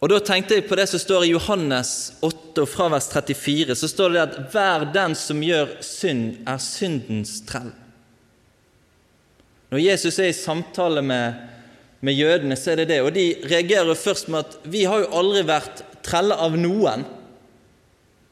Og 0.02 0.10
Da 0.10 0.18
tenkte 0.26 0.56
jeg 0.58 0.66
på 0.66 0.76
det 0.80 0.88
som 0.90 1.00
står 1.00 1.28
i 1.28 1.34
Johannes 1.34 2.14
8, 2.22 2.64
og 2.64 2.70
fra 2.70 2.88
vers 2.90 3.10
34. 3.12 3.76
Så 3.76 3.88
står 3.88 4.10
det 4.10 4.22
at 4.22 4.52
'hver 4.52 4.94
den 4.94 5.16
som 5.16 5.42
gjør 5.42 5.82
synd, 5.82 6.38
er 6.48 6.58
syndens 6.58 7.42
trell'. 7.48 7.76
Når 9.72 9.78
Jesus 9.78 10.20
er 10.20 10.28
i 10.28 10.34
samtale 10.34 11.02
med 11.02 11.34
med 12.02 12.18
jødene, 12.18 12.58
så 12.58 12.74
er 12.74 12.82
det 12.82 12.90
det. 12.90 13.02
Og 13.06 13.14
de 13.16 13.28
reagerer 13.46 13.98
først 13.98 14.30
med 14.30 14.46
at 14.46 14.58
vi 14.74 14.84
har 14.90 15.04
jo 15.04 15.12
aldri 15.22 15.44
vært 15.46 15.84
trelle 16.06 16.34
av 16.34 16.58
noen. 16.58 17.06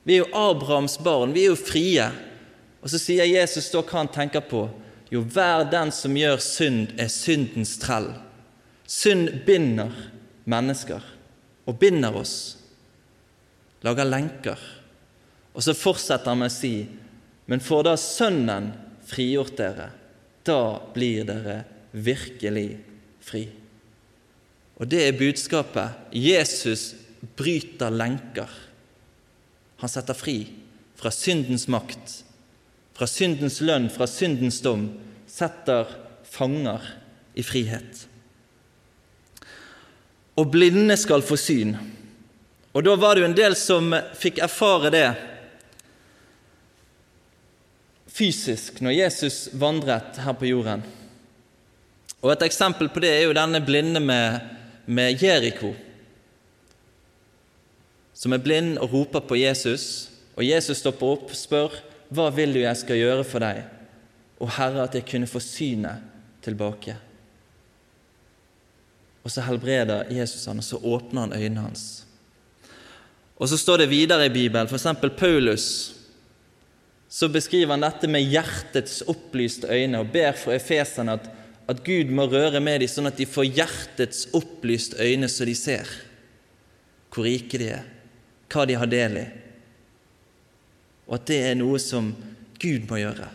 Vi 0.03 0.15
er 0.15 0.23
jo 0.23 0.33
Abrahams 0.35 0.97
barn, 1.03 1.33
vi 1.35 1.45
er 1.45 1.53
jo 1.53 1.59
frie. 1.59 2.05
Og 2.79 2.91
så 2.91 2.99
sier 3.01 3.27
Jesus 3.27 3.69
da 3.73 3.81
hva 3.83 4.01
han 4.01 4.11
tenker 4.13 4.43
på. 4.47 4.67
Jo, 5.09 5.23
hver 5.25 5.65
den 5.71 5.91
som 5.93 6.17
gjør 6.17 6.37
synd, 6.43 6.93
er 7.01 7.09
syndens 7.11 7.75
trell. 7.81 8.11
Synd 8.89 9.41
binder 9.45 9.93
mennesker, 10.49 11.01
og 11.65 11.77
binder 11.81 12.15
oss. 12.17 12.35
Lager 13.85 14.07
lenker. 14.07 14.59
Og 15.53 15.65
så 15.65 15.75
fortsetter 15.77 16.31
han 16.31 16.41
med 16.43 16.51
å 16.51 16.55
si, 16.55 16.73
men 17.49 17.63
får 17.63 17.87
da 17.87 17.95
Sønnen 17.99 18.71
frigjort 19.09 19.57
dere, 19.57 19.89
da 20.45 20.77
blir 20.93 21.25
dere 21.27 21.63
virkelig 21.91 22.69
fri. 23.25 23.47
Og 24.79 24.87
det 24.87 25.01
er 25.03 25.17
budskapet. 25.17 26.13
Jesus 26.15 26.93
bryter 27.37 27.91
lenker. 27.91 28.49
Han 29.79 29.91
setter 29.91 30.17
fri 30.17 30.37
fra 30.99 31.11
syndens 31.11 31.67
makt, 31.71 32.23
fra 32.95 33.07
syndens 33.07 33.61
lønn, 33.63 33.87
fra 33.91 34.07
syndens 34.09 34.59
dom. 34.61 34.89
Setter 35.29 35.87
fanger 36.27 36.83
i 37.39 37.45
frihet. 37.45 38.05
Og 40.39 40.51
blinde 40.51 40.97
skal 40.99 41.23
få 41.23 41.37
syn. 41.39 41.75
Og 42.75 42.83
da 42.85 42.95
var 42.99 43.15
det 43.15 43.23
jo 43.23 43.29
en 43.29 43.37
del 43.37 43.55
som 43.59 43.93
fikk 44.19 44.41
erfare 44.43 44.91
det 44.93 45.07
fysisk 48.19 48.81
når 48.83 48.97
Jesus 48.97 49.47
vandret 49.55 50.19
her 50.19 50.35
på 50.35 50.49
jorden. 50.49 50.83
Og 52.19 52.33
Et 52.33 52.47
eksempel 52.49 52.91
på 52.91 52.99
det 52.99 53.13
er 53.15 53.27
jo 53.29 53.35
denne 53.37 53.61
blinde 53.63 54.03
med 54.03 54.57
med 54.89 55.21
Jeriko, 55.21 55.73
som 58.19 58.35
er 58.35 58.43
blind 58.43 58.77
og 58.81 58.91
roper 58.91 59.23
på 59.23 59.37
Jesus. 59.39 60.09
Og 60.35 60.43
Jesus 60.43 60.81
stopper 60.81 61.15
opp 61.15 61.31
og 61.31 61.37
spør, 61.37 61.71
'Hva 62.11 62.29
vil 62.35 62.53
du 62.53 62.59
jeg 62.59 62.77
skal 62.77 62.97
gjøre 62.97 63.23
for 63.23 63.39
deg?' 63.39 63.63
Og 64.39 64.51
Herre, 64.51 64.83
at 64.83 64.95
jeg 64.95 65.05
kunne 65.05 65.27
få 65.27 65.39
synet 65.39 66.03
tilbake. 66.41 66.95
Og 69.23 69.31
så 69.31 69.41
helbreder 69.41 70.11
Jesus 70.11 70.45
han, 70.45 70.57
og 70.57 70.63
så 70.63 70.77
åpner 70.77 71.21
han 71.21 71.33
øynene 71.33 71.61
hans. 71.61 72.05
Og 73.37 73.49
så 73.49 73.57
står 73.57 73.77
det 73.77 73.89
videre 73.89 74.25
i 74.25 74.29
Bibelen, 74.29 74.67
f.eks. 74.67 74.87
Paulus, 75.17 75.95
så 77.09 77.27
beskriver 77.27 77.71
han 77.71 77.81
dette 77.81 78.07
med 78.07 78.21
hjertets 78.21 79.01
opplyste 79.07 79.67
øyne 79.67 79.99
og 79.99 80.11
ber 80.11 80.31
for 80.31 80.51
efeserne 80.51 81.11
at 81.11 81.29
at 81.69 81.83
Gud 81.85 82.09
må 82.09 82.25
røre 82.25 82.57
med 82.63 82.81
dem, 82.81 82.89
sånn 82.89 83.09
at 83.11 83.19
de 83.19 83.27
får 83.29 83.51
hjertets 83.53 84.25
opplyst 84.33 84.95
øyne, 84.97 85.29
så 85.29 85.45
de 85.45 85.53
ser 85.57 85.89
hvor 87.13 87.25
rike 87.25 87.59
de 87.61 87.67
er, 87.75 87.85
hva 88.49 88.65
de 88.67 88.77
har 88.79 88.89
del 88.89 89.17
i, 89.21 89.25
og 91.09 91.15
at 91.17 91.25
det 91.29 91.39
er 91.47 91.57
noe 91.57 91.79
som 91.81 92.11
Gud 92.61 92.85
må 92.89 92.99
gjøre. 92.99 93.29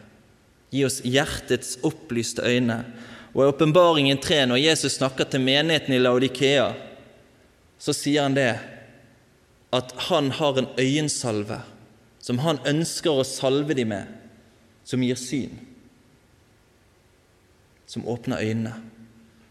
Gi 0.75 0.85
oss 0.87 1.00
hjertets 1.06 1.78
opplyste 1.87 2.44
øyne. 2.47 2.76
Og 3.35 3.40
I 3.42 3.49
åpenbaringen 3.50 4.21
3, 4.23 4.44
når 4.47 4.61
Jesus 4.62 4.99
snakker 5.00 5.26
til 5.26 5.42
menigheten 5.42 5.94
i 5.94 5.99
Laudikea, 5.99 6.68
så 7.78 7.94
sier 7.97 8.26
han 8.26 8.37
det 8.38 8.52
at 9.75 9.94
han 10.06 10.30
har 10.38 10.61
en 10.61 10.71
øyensalve 10.78 11.59
som 12.23 12.38
han 12.44 12.62
ønsker 12.66 13.11
å 13.11 13.26
salve 13.26 13.75
dem 13.75 13.90
med, 13.90 14.11
som 14.87 15.02
gir 15.02 15.18
syn 15.18 15.59
som 17.94 18.09
åpner 18.09 18.42
øynene 18.42 18.73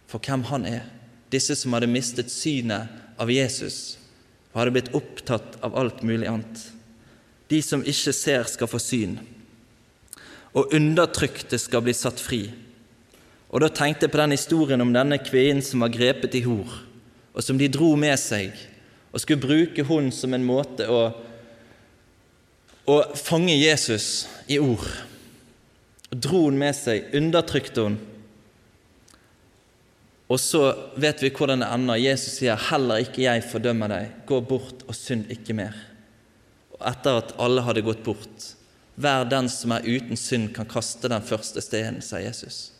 for 0.08 0.20
hvem 0.20 0.43
han 0.50 0.65
er. 0.67 0.82
Disse 1.32 1.55
som 1.55 1.74
hadde 1.74 1.88
mistet 1.88 2.32
synet 2.32 2.91
av 3.17 3.32
Jesus 3.32 3.98
og 4.53 4.60
hadde 4.62 4.74
blitt 4.75 4.93
opptatt 4.93 5.57
av 5.65 5.75
alt 5.79 6.03
mulig 6.05 6.29
annet. 6.29 6.67
De 7.50 7.60
som 7.65 7.81
ikke 7.81 8.13
ser, 8.13 8.45
skal 8.50 8.69
få 8.69 8.79
syn, 8.81 9.17
og 10.53 10.74
undertrykte 10.77 11.57
skal 11.57 11.81
bli 11.86 11.95
satt 11.98 12.22
fri. 12.22 12.45
Og 13.50 13.62
Da 13.62 13.69
tenkte 13.69 14.05
jeg 14.05 14.13
på 14.13 14.22
den 14.22 14.33
historien 14.33 14.81
om 14.81 14.93
denne 14.93 15.17
kvinnen 15.22 15.62
som 15.65 15.81
var 15.81 15.93
grepet 15.93 16.38
i 16.38 16.43
hor, 16.45 16.69
og 17.33 17.41
som 17.43 17.57
de 17.57 17.69
dro 17.69 17.95
med 17.98 18.17
seg, 18.22 18.53
og 19.13 19.22
skulle 19.22 19.41
bruke 19.41 19.86
hun 19.86 20.12
som 20.13 20.33
en 20.33 20.45
måte 20.45 20.88
å, 20.89 21.01
å 22.89 22.95
fange 23.17 23.53
Jesus 23.57 24.25
i 24.50 24.57
ord. 24.62 24.86
Og 26.13 26.17
dro 26.22 26.45
hun 26.48 26.57
med 26.57 26.74
seg, 26.77 27.10
undertrykte 27.13 27.86
hun, 27.86 28.00
og 30.34 30.40
så 30.42 30.63
vet 30.98 31.22
vi 31.22 31.30
hvordan 31.30 31.62
det 31.62 31.70
ender. 31.70 32.00
Jesus 32.02 32.40
sier, 32.40 32.58
'Heller 32.58 33.04
ikke 33.06 33.22
jeg 33.28 33.46
fordømmer 33.52 33.92
deg. 33.92 34.13
Gå 34.25 34.40
bort 34.42 34.82
og 34.88 34.96
synd 34.98 35.30
ikke 35.30 35.54
mer.' 35.54 35.78
Og 36.74 36.82
etter 36.90 37.20
at 37.22 37.36
alle 37.38 37.62
hadde 37.62 37.86
gått 37.86 38.04
bort, 38.04 38.56
'Hver 38.98 39.30
den 39.30 39.50
som 39.50 39.72
er 39.72 39.86
uten 39.86 40.18
synd, 40.18 40.54
kan 40.56 40.66
kaste 40.66 41.10
den 41.10 41.22
første 41.22 41.62
steinen', 41.62 42.02
sa 42.02 42.18
Jesus. 42.18 42.72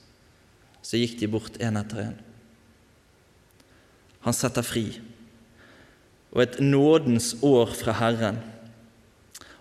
Så 0.82 0.98
gikk 0.98 1.20
de 1.20 1.28
bort 1.28 1.58
én 1.60 1.78
etter 1.78 1.98
én. 1.98 2.18
Han 4.22 4.34
setter 4.34 4.62
fri. 4.62 5.00
Og 6.34 6.42
et 6.42 6.60
nådens 6.60 7.36
år 7.44 7.68
fra 7.76 7.92
Herren. 7.92 8.40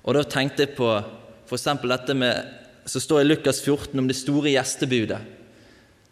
Og 0.04 0.14
da 0.14 0.22
tenkte 0.22 0.64
jeg 0.64 0.76
på 0.76 1.04
f.eks. 1.46 1.64
dette 1.82 2.14
med, 2.14 2.46
som 2.86 3.00
står 3.00 3.20
i 3.20 3.24
Lukas 3.24 3.60
14 3.60 3.98
om 3.98 4.08
det 4.08 4.16
store 4.16 4.50
gjestebudet 4.50 5.20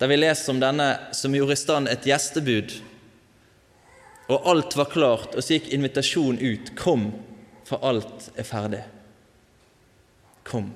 der 0.00 0.09
vi 0.09 0.16
leser 0.16 0.54
om 0.54 0.61
denne 0.62 0.88
som 1.12 1.35
gjorde 1.37 1.52
i 1.52 1.61
stand 1.61 1.88
et 1.88 2.07
gjestebud. 2.09 2.80
og 4.30 4.47
alt 4.47 4.76
var 4.76 4.87
klart, 4.87 5.35
og 5.35 5.42
så 5.42 5.57
gikk 5.57 5.73
invitasjonen 5.75 6.38
ut. 6.38 6.69
Kom, 6.78 7.09
for 7.66 7.83
alt 7.83 8.28
er 8.38 8.47
ferdig. 8.47 8.85
Kom. 10.47 10.69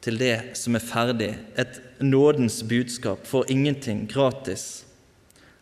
Til 0.00 0.16
det 0.16 0.56
som 0.56 0.74
er 0.74 0.84
ferdig, 0.84 1.34
et 1.60 1.80
nådens 2.00 2.62
budskap, 2.62 3.26
for 3.28 3.44
ingenting, 3.52 4.06
gratis. 4.08 4.86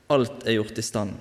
Alt 0.09 0.47
er 0.47 0.61
gjort 0.61 0.79
i 0.79 0.87
stand. 0.87 1.17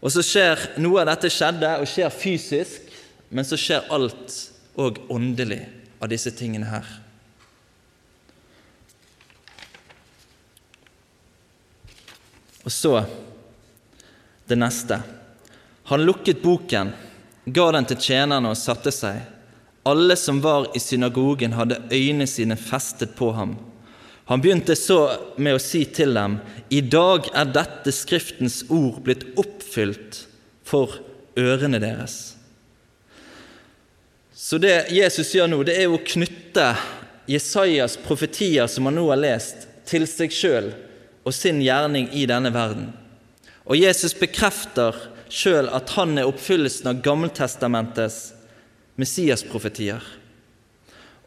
Og 0.00 0.14
så 0.14 0.22
skjer 0.22 0.78
Noe 0.78 1.02
av 1.02 1.10
dette 1.10 1.32
skjedde 1.34 1.72
og 1.82 1.90
skjer 1.90 2.14
fysisk, 2.14 2.86
men 3.28 3.44
så 3.44 3.58
skjer 3.58 3.90
alt 3.90 4.38
òg 4.78 5.02
åndelig 5.10 5.64
av 5.98 6.14
disse 6.14 6.30
tingene 6.30 6.70
her. 6.70 6.86
Og 12.66 12.72
så 12.72 13.04
det 14.46 14.56
neste. 14.58 14.98
Han 15.86 16.02
lukket 16.02 16.42
boken, 16.42 16.90
ga 17.44 17.66
den 17.72 17.86
til 17.86 18.00
tjenerne 18.08 18.50
og 18.50 18.58
satte 18.58 18.90
seg. 18.90 19.20
Alle 19.86 20.16
som 20.18 20.40
var 20.42 20.72
i 20.74 20.82
synagogen, 20.82 21.54
hadde 21.54 21.78
øynene 21.92 22.26
sine 22.26 22.56
festet 22.58 23.14
på 23.14 23.30
ham. 23.36 23.54
Han 24.26 24.42
begynte 24.42 24.74
så 24.74 24.98
med 25.38 25.54
å 25.54 25.62
si 25.62 25.84
til 25.94 26.16
dem, 26.18 26.40
I 26.68 26.80
dag 26.82 27.28
er 27.30 27.52
dette 27.54 27.92
Skriftens 27.94 28.64
ord 28.66 28.98
blitt 29.06 29.22
oppfylt 29.38 30.24
for 30.66 30.98
ørene 31.38 31.78
deres. 31.78 32.34
Så 34.34 34.58
det 34.58 34.88
Jesus 34.90 35.30
gjør 35.36 35.52
nå, 35.52 35.60
det 35.62 35.78
er 35.84 35.94
å 35.94 36.02
knytte 36.02 36.72
Jesajas 37.30 37.94
profetier 38.02 38.66
som 38.66 38.90
han 38.90 38.98
nå 38.98 39.06
har 39.12 39.22
lest, 39.22 39.68
til 39.86 40.02
seg 40.10 40.34
sjøl 40.34 40.72
og 41.26 41.34
sin 41.34 41.58
gjerning 41.64 42.06
i 42.14 42.24
denne 42.30 42.52
verden. 42.54 42.92
Og 43.66 43.78
Jesus 43.80 44.14
bekrefter 44.14 44.94
sjøl 45.32 45.66
at 45.74 45.90
han 45.96 46.14
er 46.20 46.28
oppfyllelsen 46.30 46.86
av 46.92 47.00
Gammeltestamentets 47.02 48.20
Messias-profetier. 48.96 50.04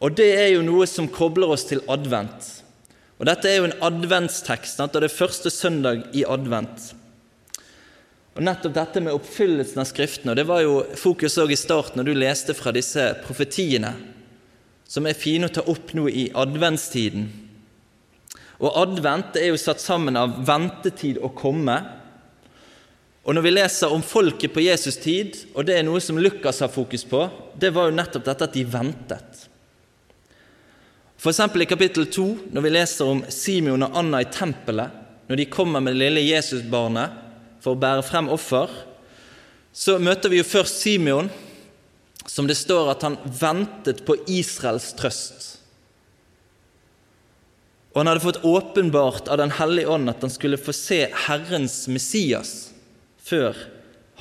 Og 0.00 0.16
det 0.16 0.30
er 0.38 0.54
jo 0.54 0.64
noe 0.64 0.86
som 0.88 1.10
kobler 1.12 1.52
oss 1.52 1.66
til 1.68 1.84
advent. 1.92 2.46
Og 3.20 3.28
dette 3.28 3.50
er 3.50 3.60
jo 3.60 3.68
en 3.68 3.76
adventstekst, 3.84 4.80
og 4.80 4.96
det 4.96 5.10
er 5.10 5.18
første 5.18 5.52
søndag 5.52 6.06
i 6.16 6.24
advent. 6.24 6.94
Og 8.32 8.46
nettopp 8.46 8.72
dette 8.72 9.02
med 9.04 9.12
oppfyllelsen 9.12 9.82
av 9.82 9.88
Skriftene, 9.90 10.32
og 10.32 10.40
det 10.40 10.46
var 10.48 10.62
jo 10.64 10.78
fokus 10.96 11.36
òg 11.42 11.52
i 11.52 11.60
starten 11.60 12.00
når 12.00 12.08
du 12.08 12.16
leste 12.16 12.56
fra 12.56 12.72
disse 12.72 13.04
profetiene, 13.26 13.92
som 14.88 15.04
er 15.06 15.18
fine 15.18 15.50
å 15.50 15.52
ta 15.52 15.66
opp 15.68 15.92
nå 15.94 16.06
i 16.08 16.30
adventstiden. 16.32 17.28
Og 18.60 18.76
advent 18.76 19.38
er 19.40 19.50
jo 19.50 19.60
satt 19.60 19.80
sammen 19.80 20.18
av 20.20 20.36
ventetid 20.46 21.20
å 21.24 21.32
komme. 21.32 21.78
Og 23.24 23.36
når 23.36 23.44
vi 23.44 23.52
leser 23.54 23.92
om 23.92 24.04
folket 24.04 24.52
på 24.52 24.64
Jesus 24.64 24.98
tid, 25.00 25.36
og 25.54 25.64
det 25.68 25.78
er 25.78 25.86
noe 25.86 26.00
som 26.04 26.20
Lukas 26.20 26.60
har 26.60 26.72
fokus 26.72 27.06
på, 27.08 27.24
det 27.56 27.72
var 27.72 27.88
jo 27.88 27.96
nettopp 27.96 28.26
dette 28.26 28.48
at 28.48 28.56
de 28.56 28.64
ventet. 28.68 29.46
F.eks. 31.20 31.40
i 31.40 31.68
kapittel 31.68 32.06
2, 32.08 32.26
når 32.52 32.64
vi 32.64 32.72
leser 32.72 33.08
om 33.12 33.20
Simeon 33.28 33.84
og 33.84 33.96
Anna 34.00 34.22
i 34.24 34.28
tempelet, 34.32 34.96
når 35.28 35.36
de 35.36 35.50
kommer 35.52 35.84
med 35.84 35.94
det 35.94 36.06
lille 36.06 36.24
Jesusbarnet 36.24 37.12
for 37.60 37.76
å 37.76 37.80
bære 37.80 38.04
frem 38.08 38.30
offer, 38.32 38.72
så 39.72 39.98
møter 40.02 40.32
vi 40.32 40.40
jo 40.40 40.48
først 40.48 40.80
Simeon, 40.80 41.28
som 42.26 42.48
det 42.48 42.56
står 42.58 42.92
at 42.94 43.04
han 43.04 43.20
ventet 43.24 44.02
på 44.08 44.16
Israels 44.32 44.90
trøst. 44.98 45.59
Og 47.90 48.00
han 48.00 48.10
hadde 48.10 48.22
fått 48.22 48.44
åpenbart 48.46 49.28
av 49.28 49.40
Den 49.40 49.50
hellige 49.58 49.90
ånd 49.90 50.10
at 50.10 50.22
han 50.22 50.30
skulle 50.30 50.60
få 50.60 50.74
se 50.76 51.02
Herrens 51.26 51.88
Messias 51.90 52.70
før 53.18 53.56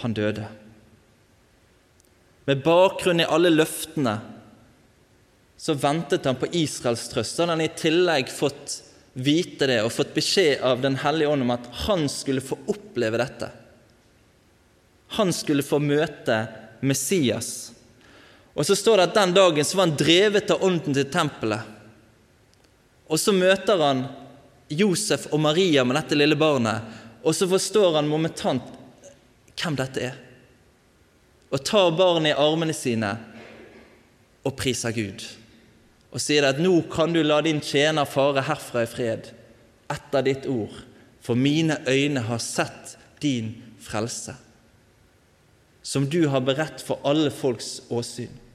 han 0.01 0.15
døde. 0.17 0.47
Med 2.49 2.63
bakgrunn 2.65 3.21
i 3.21 3.29
alle 3.29 3.51
løftene 3.53 4.15
så 5.59 5.75
ventet 5.77 6.25
han 6.25 6.39
på 6.39 6.47
Israels 6.55 7.09
trøst. 7.11 7.35
Så 7.35 7.43
hadde 7.43 7.57
han 7.57 7.65
i 7.65 7.73
tillegg 7.77 8.31
fått 8.33 8.79
vite 9.13 9.67
det 9.69 9.81
og 9.83 9.91
fått 9.93 10.15
beskjed 10.15 10.63
av 10.65 10.81
Den 10.81 10.95
hellige 11.03 11.29
ånd 11.29 11.45
om 11.45 11.51
at 11.53 11.67
han 11.85 12.07
skulle 12.09 12.41
få 12.41 12.57
oppleve 12.71 13.19
dette. 13.21 13.51
Han 15.19 15.33
skulle 15.33 15.65
få 15.65 15.81
møte 15.83 16.45
Messias. 16.81 17.73
Og 18.53 18.65
så 18.65 18.77
står 18.77 18.97
det 18.97 19.09
at 19.09 19.19
den 19.19 19.35
dagen 19.35 19.65
så 19.65 19.77
var 19.77 19.89
han 19.89 19.99
drevet 19.99 20.53
av 20.53 20.63
ånden 20.65 20.95
til 20.95 21.09
tempelet. 21.11 21.78
Og 23.09 23.17
så 23.19 23.33
møter 23.33 23.81
han 23.81 24.03
Josef 24.69 25.27
og 25.33 25.41
Maria 25.41 25.83
med 25.83 25.97
dette 25.97 26.17
lille 26.17 26.37
barnet, 26.37 26.85
og 27.25 27.35
så 27.35 27.47
forstår 27.49 27.97
han 27.97 28.09
momentant 28.09 28.75
hvem 29.59 29.77
dette 29.79 30.03
er. 30.11 30.17
Og 31.49 31.63
tar 31.65 31.89
barnet 31.97 32.31
i 32.35 32.37
armene 32.37 32.75
sine 32.77 33.15
og 34.45 34.53
priser 34.59 34.93
Gud. 34.93 35.25
Og 36.13 36.21
sier 36.21 36.45
at 36.45 36.61
'nå 36.61 36.89
kan 36.89 37.13
du 37.13 37.23
la 37.23 37.41
din 37.41 37.61
tjener 37.61 38.05
fare 38.05 38.41
herfra 38.41 38.83
i 38.83 38.89
fred' 38.89 39.33
etter 39.89 40.21
ditt 40.21 40.45
ord, 40.45 40.73
for 41.21 41.35
mine 41.35 41.81
øyne 41.87 42.21
har 42.21 42.37
sett 42.37 42.97
din 43.21 43.63
frelse, 43.81 44.35
som 45.83 46.05
du 46.09 46.27
har 46.27 46.41
beredt 46.41 46.81
for 46.81 47.01
alle 47.03 47.31
folks 47.31 47.81
åsyn 47.89 48.48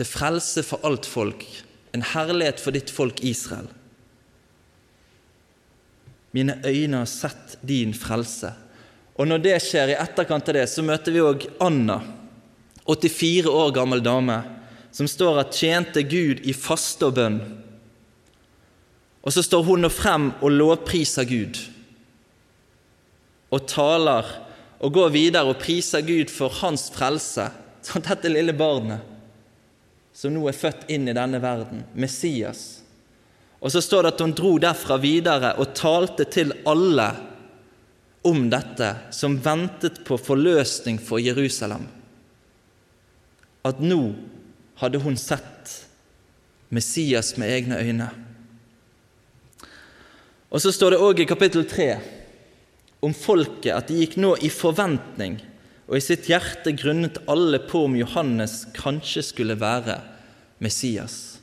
til 0.00 0.08
frelse 0.08 0.62
for 0.64 0.80
alt 0.88 1.04
folk, 1.04 1.44
en 1.92 2.04
herlighet 2.14 2.60
for 2.62 2.72
ditt 2.72 2.88
folk 2.88 3.20
Israel. 3.26 3.66
Mine 6.32 6.56
øyne 6.64 7.02
har 7.02 7.10
sett 7.10 7.58
din 7.66 7.92
frelse. 7.92 8.54
Og 9.18 9.28
når 9.28 9.42
det 9.44 9.58
skjer, 9.60 9.92
i 9.92 9.98
etterkant 10.00 10.48
av 10.48 10.56
det, 10.56 10.64
så 10.72 10.84
møter 10.86 11.12
vi 11.12 11.20
òg 11.20 11.44
Anna, 11.60 11.98
84 12.88 13.50
år 13.52 13.74
gammel 13.76 14.00
dame, 14.00 14.38
som 14.94 15.10
står 15.10 15.42
at 15.42 15.58
tjente 15.58 16.06
Gud 16.08 16.40
i 16.48 16.56
faste 16.56 17.10
og 17.10 17.18
bønn. 17.18 17.36
Og 19.20 19.36
så 19.36 19.44
står 19.44 19.66
hun 19.68 19.90
frem 19.92 20.30
og 20.40 20.54
lovpriser 20.54 21.28
Gud. 21.28 21.60
Og 23.52 23.68
taler 23.68 24.24
og 24.80 24.96
går 24.96 25.12
videre 25.12 25.52
og 25.52 25.60
priser 25.60 26.00
Gud 26.06 26.32
for 26.32 26.62
hans 26.62 26.88
frelse, 26.94 27.50
som 27.86 28.06
dette 28.06 28.32
lille 28.32 28.56
barnet 28.56 29.09
som 30.20 30.34
nå 30.36 30.42
er 30.50 30.56
født 30.56 30.90
inn 30.92 31.08
i 31.08 31.16
denne 31.16 31.38
verden, 31.40 31.80
Messias. 31.96 32.82
Og 33.60 33.72
så 33.72 33.80
står 33.80 34.04
det 34.04 34.10
at 34.12 34.20
hun 34.20 34.34
dro 34.36 34.50
derfra 34.60 34.98
videre 35.00 35.54
og 35.56 35.72
talte 35.76 36.26
til 36.28 36.52
alle 36.68 37.08
om 38.28 38.42
dette, 38.52 38.90
som 39.16 39.38
ventet 39.40 40.02
på 40.04 40.18
forløsning 40.20 41.00
for 41.00 41.22
Jerusalem. 41.24 41.86
At 43.64 43.80
nå 43.80 44.02
hadde 44.82 45.00
hun 45.00 45.16
sett 45.20 45.72
Messias 46.68 47.32
med 47.40 47.56
egne 47.56 47.80
øyne. 47.80 48.12
Og 50.52 50.60
så 50.60 50.72
står 50.74 50.92
det 50.92 51.04
òg 51.04 51.24
i 51.24 51.28
kapittel 51.30 51.64
3 51.64 51.90
om 53.08 53.16
folket 53.16 53.72
at 53.72 53.88
de 53.88 54.02
gikk 54.02 54.20
nå 54.20 54.34
i 54.44 54.52
forventning 54.52 55.40
og 55.88 55.96
i 55.96 56.04
sitt 56.04 56.28
hjerte 56.30 56.76
grunnet 56.76 57.22
alle 57.30 57.58
på 57.64 57.86
om 57.88 57.96
Johannes 57.98 58.66
kanskje 58.76 59.24
skulle 59.26 59.56
være 59.58 59.96
Messias. 60.60 61.40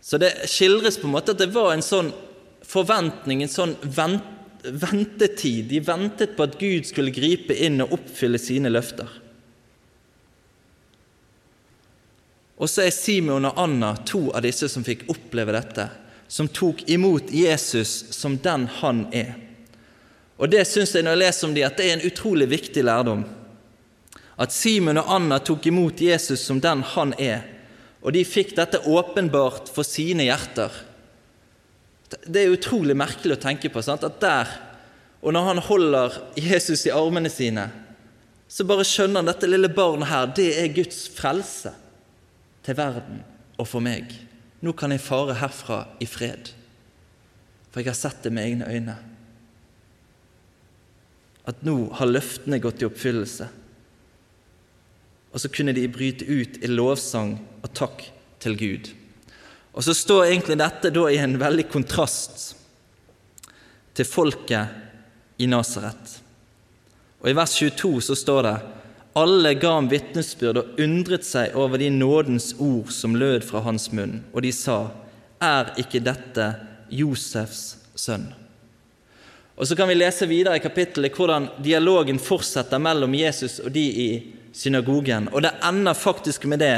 Så 0.00 0.18
det 0.18 0.32
skildres 0.48 0.98
på 0.98 1.06
en 1.06 1.14
måte 1.14 1.34
at 1.36 1.42
det 1.42 1.52
var 1.54 1.74
en 1.74 1.84
sånn 1.84 2.10
forventning, 2.66 3.42
en 3.44 3.52
sånn 3.52 3.76
ventetid. 4.64 5.68
De 5.70 5.80
ventet 5.84 6.36
på 6.36 6.46
at 6.46 6.56
Gud 6.60 6.88
skulle 6.88 7.12
gripe 7.14 7.54
inn 7.54 7.80
og 7.84 7.92
oppfylle 7.98 8.40
sine 8.40 8.72
løfter. 8.72 9.08
Og 12.60 12.68
så 12.68 12.84
er 12.84 12.92
Simon 12.92 13.48
og 13.48 13.60
Anna 13.60 13.94
to 14.08 14.26
av 14.36 14.44
disse 14.44 14.68
som 14.68 14.84
fikk 14.84 15.06
oppleve 15.12 15.54
dette, 15.56 15.86
som 16.28 16.48
tok 16.48 16.82
imot 16.92 17.32
Jesus 17.32 18.10
som 18.12 18.36
den 18.42 18.66
han 18.80 19.06
er. 19.16 19.32
Og 20.40 20.48
det 20.52 20.66
syns 20.68 20.92
jeg 20.96 21.04
når 21.04 21.16
jeg 21.16 21.22
leser 21.22 21.48
om 21.48 21.54
dem, 21.56 21.66
at 21.68 21.76
det 21.76 21.86
er 21.86 21.96
en 21.96 22.04
utrolig 22.08 22.48
viktig 22.48 22.84
lærdom. 22.84 23.24
At 24.40 24.52
Simon 24.56 25.00
og 25.00 25.08
Anna 25.12 25.40
tok 25.44 25.66
imot 25.68 26.00
Jesus 26.00 26.44
som 26.44 26.60
den 26.60 26.84
han 26.94 27.12
er, 27.20 27.42
og 28.00 28.14
de 28.16 28.22
fikk 28.24 28.54
dette 28.56 28.80
åpenbart 28.88 29.68
for 29.72 29.86
sine 29.86 30.24
hjerter. 30.24 30.72
Det 32.24 32.42
er 32.42 32.54
utrolig 32.54 32.96
merkelig 32.98 33.36
å 33.36 33.42
tenke 33.42 33.70
på 33.70 33.82
sant? 33.84 34.06
at 34.06 34.18
der, 34.22 34.50
og 35.20 35.34
når 35.36 35.50
han 35.50 35.62
holder 35.66 36.16
Jesus 36.40 36.86
i 36.88 36.94
armene 36.94 37.30
sine, 37.32 37.68
så 38.50 38.64
bare 38.66 38.86
skjønner 38.88 39.20
han 39.20 39.28
dette 39.28 39.50
lille 39.50 39.70
barnet 39.70 40.10
her, 40.10 40.32
det 40.34 40.48
er 40.58 40.72
Guds 40.74 41.04
frelse 41.12 41.74
til 42.66 42.78
verden 42.78 43.20
og 43.60 43.68
for 43.68 43.84
meg. 43.84 44.10
Nå 44.64 44.74
kan 44.76 44.92
jeg 44.92 45.04
fare 45.04 45.36
herfra 45.38 45.84
i 46.02 46.08
fred, 46.08 46.50
for 47.70 47.84
jeg 47.84 47.92
har 47.92 48.00
sett 48.00 48.24
det 48.24 48.34
med 48.34 48.48
egne 48.48 48.72
øyne 48.72 48.98
at 51.50 51.64
nå 51.66 51.76
har 51.98 52.10
løftene 52.10 52.60
gått 52.62 52.82
i 52.82 52.86
oppfyllelse. 52.88 53.48
Og 55.30 55.40
så 55.40 55.50
kunne 55.52 55.74
de 55.76 55.86
bryte 55.88 56.26
ut 56.26 56.58
i 56.62 56.70
lovsang 56.70 57.36
og 57.62 57.70
takk 57.76 58.02
til 58.42 58.56
Gud. 58.58 58.90
Og 59.72 59.84
så 59.86 59.94
står 59.94 60.26
egentlig 60.26 60.58
dette 60.58 60.90
da 60.90 61.06
i 61.10 61.20
en 61.22 61.38
veldig 61.38 61.68
kontrast 61.70 62.50
til 63.94 64.08
folket 64.08 65.38
i 65.38 65.46
Nasaret. 65.50 66.18
Og 67.20 67.30
I 67.30 67.36
vers 67.36 67.54
22 67.58 68.00
så 68.08 68.16
står 68.18 68.42
det 68.48 68.56
alle 69.20 69.54
ga 69.58 69.74
ham 69.74 69.88
vitnesbyrd 69.90 70.60
og 70.60 70.80
undret 70.80 71.26
seg 71.26 71.56
over 71.58 71.80
de 71.82 71.90
nådens 71.90 72.52
ord 72.62 72.92
som 72.94 73.16
lød 73.18 73.42
fra 73.46 73.62
hans 73.66 73.88
munn, 73.92 74.20
og 74.32 74.44
de 74.46 74.52
sa, 74.54 74.90
Er 75.40 75.72
ikke 75.80 76.02
dette 76.04 76.46
Josefs 76.90 77.80
sønn? 77.96 78.28
Og 79.56 79.66
Så 79.66 79.76
kan 79.76 79.88
vi 79.88 79.94
lese 79.94 80.26
videre 80.26 80.56
i 80.56 80.62
kapittelet 80.62 81.16
hvordan 81.16 81.48
dialogen 81.60 82.18
fortsetter 82.18 82.78
mellom 82.78 83.14
Jesus 83.14 83.58
og 83.60 83.72
de 83.72 83.82
i 83.82 84.10
synagogen. 84.52 85.28
Og 85.32 85.44
det 85.44 85.54
ender 85.66 85.96
faktisk 85.96 86.46
med 86.50 86.62
det 86.62 86.76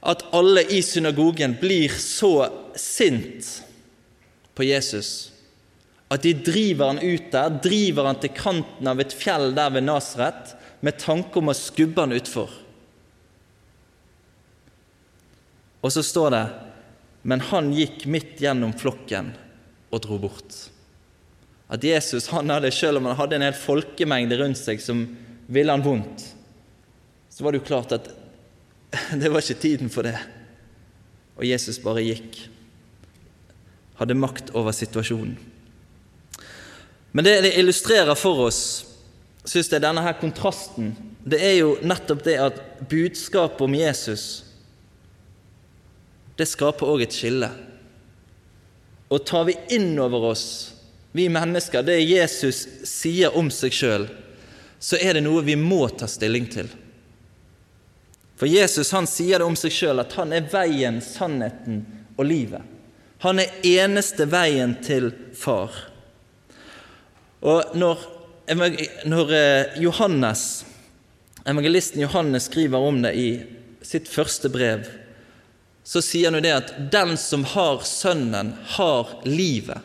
at 0.00 0.24
alle 0.32 0.64
i 0.72 0.80
synagogen 0.82 1.58
blir 1.60 1.92
så 1.92 2.48
sint 2.78 3.60
på 4.56 4.64
Jesus 4.64 5.30
at 6.10 6.24
de 6.26 6.32
driver 6.34 6.90
han 6.90 6.98
ut 6.98 7.28
der, 7.30 7.52
driver 7.62 8.08
han 8.08 8.18
til 8.18 8.32
kanten 8.34 8.88
av 8.90 8.98
et 8.98 9.12
fjell 9.14 9.52
der 9.54 9.70
ved 9.70 9.86
Nasaret 9.86 10.56
med 10.82 10.98
tanke 10.98 11.38
om 11.38 11.52
å 11.52 11.54
skubbe 11.54 12.02
han 12.02 12.16
utfor. 12.16 12.50
Og 15.80 15.94
så 15.94 16.02
står 16.04 16.34
det 16.34 16.44
men 17.22 17.42
han 17.50 17.68
gikk 17.76 18.06
midt 18.08 18.40
gjennom 18.40 18.72
flokken 18.80 19.34
og 19.92 20.02
dro 20.06 20.16
bort. 20.22 20.56
At 21.70 21.84
Jesus 21.84 22.30
han 22.32 22.50
hadde, 22.50 22.72
selv 22.74 22.98
om 22.98 23.10
han 23.10 23.18
hadde 23.18 23.36
en 23.36 23.44
hel 23.44 23.56
folkemengde 23.56 24.38
rundt 24.40 24.58
seg 24.58 24.80
som 24.82 25.04
ville 25.50 25.74
han 25.74 25.84
vondt, 25.84 26.24
så 27.40 27.44
var 27.44 27.52
det 27.52 27.62
jo 27.62 27.64
klart 27.64 27.92
at 27.96 28.08
det 29.20 29.30
var 29.32 29.40
ikke 29.40 29.62
tiden 29.62 29.88
for 29.88 30.04
det. 30.04 30.18
Og 31.40 31.46
Jesus 31.48 31.78
bare 31.80 32.02
gikk. 32.04 32.34
Hadde 33.96 34.12
makt 34.12 34.50
over 34.52 34.76
situasjonen. 34.76 35.38
Men 37.16 37.24
det 37.24 37.38
det 37.46 37.54
illustrerer 37.56 38.12
for 38.12 38.42
oss, 38.44 38.60
syns 39.40 39.72
jeg, 39.72 39.80
denne 39.80 40.04
her 40.04 40.18
kontrasten, 40.20 40.92
det 41.24 41.40
er 41.40 41.56
jo 41.62 41.70
nettopp 41.80 42.20
det 42.28 42.36
at 42.44 42.60
budskapet 42.92 43.64
om 43.64 43.78
Jesus 43.78 44.26
det 46.36 46.44
skaper 46.44 46.92
òg 46.92 47.06
et 47.06 47.16
skille. 47.16 47.48
Og 49.08 49.24
tar 49.24 49.48
vi 49.48 49.56
inn 49.72 49.94
over 49.96 50.28
oss 50.34 50.44
vi 51.16 51.24
mennesker, 51.32 51.88
det 51.88 52.02
Jesus 52.04 52.66
sier 52.84 53.32
om 53.32 53.48
seg 53.48 53.72
sjøl, 53.72 54.06
så 54.76 55.00
er 55.00 55.16
det 55.16 55.24
noe 55.24 55.40
vi 55.48 55.56
må 55.56 55.86
ta 55.88 56.04
stilling 56.04 56.52
til. 56.52 56.68
For 58.40 58.48
Jesus 58.48 58.88
han 58.96 59.04
sier 59.04 59.42
det 59.42 59.44
om 59.44 59.56
seg 59.58 59.74
sjøl 59.76 60.00
at 60.00 60.14
han 60.16 60.30
er 60.32 60.46
veien, 60.48 61.02
sannheten 61.04 61.82
og 62.16 62.24
livet. 62.24 62.64
Han 63.20 63.42
er 63.42 63.58
eneste 63.68 64.24
veien 64.32 64.78
til 64.80 65.10
Far. 65.36 65.74
Og 67.44 67.74
når, 67.76 68.00
når 69.04 69.32
eh, 69.36 69.76
Johannes, 69.84 70.44
evangelisten 71.44 72.00
Johannes 72.00 72.46
skriver 72.48 72.80
om 72.80 73.02
det 73.04 73.12
i 73.12 73.28
sitt 73.84 74.08
første 74.08 74.48
brev, 74.48 74.88
så 75.84 76.00
sier 76.00 76.30
han 76.30 76.38
jo 76.38 76.44
det 76.46 76.54
at 76.54 76.72
'den 76.92 77.16
som 77.20 77.44
har 77.44 77.84
Sønnen, 77.84 78.54
har 78.78 79.20
livet'. 79.24 79.84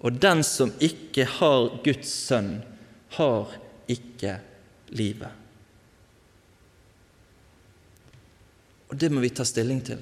Og 0.00 0.16
den 0.16 0.40
som 0.42 0.72
ikke 0.80 1.28
har 1.28 1.76
Guds 1.84 2.08
sønn, 2.08 2.62
har 3.20 3.52
ikke 3.88 4.38
livet. 4.88 5.47
Og 8.88 8.96
det 8.96 9.10
må 9.12 9.20
vi 9.20 9.30
ta 9.34 9.44
stilling 9.44 9.82
til. 9.84 10.00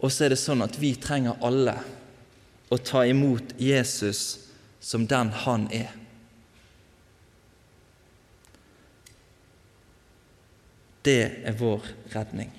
Og 0.00 0.12
så 0.12 0.24
er 0.24 0.32
det 0.32 0.40
sånn 0.40 0.64
at 0.64 0.78
vi 0.80 0.94
trenger 0.96 1.40
alle 1.44 1.76
å 2.72 2.78
ta 2.78 3.04
imot 3.06 3.52
Jesus 3.60 4.46
som 4.80 5.04
den 5.06 5.32
han 5.44 5.66
er. 5.76 5.92
Det 11.04 11.20
er 11.44 11.56
vår 11.56 11.84
redning. 12.14 12.50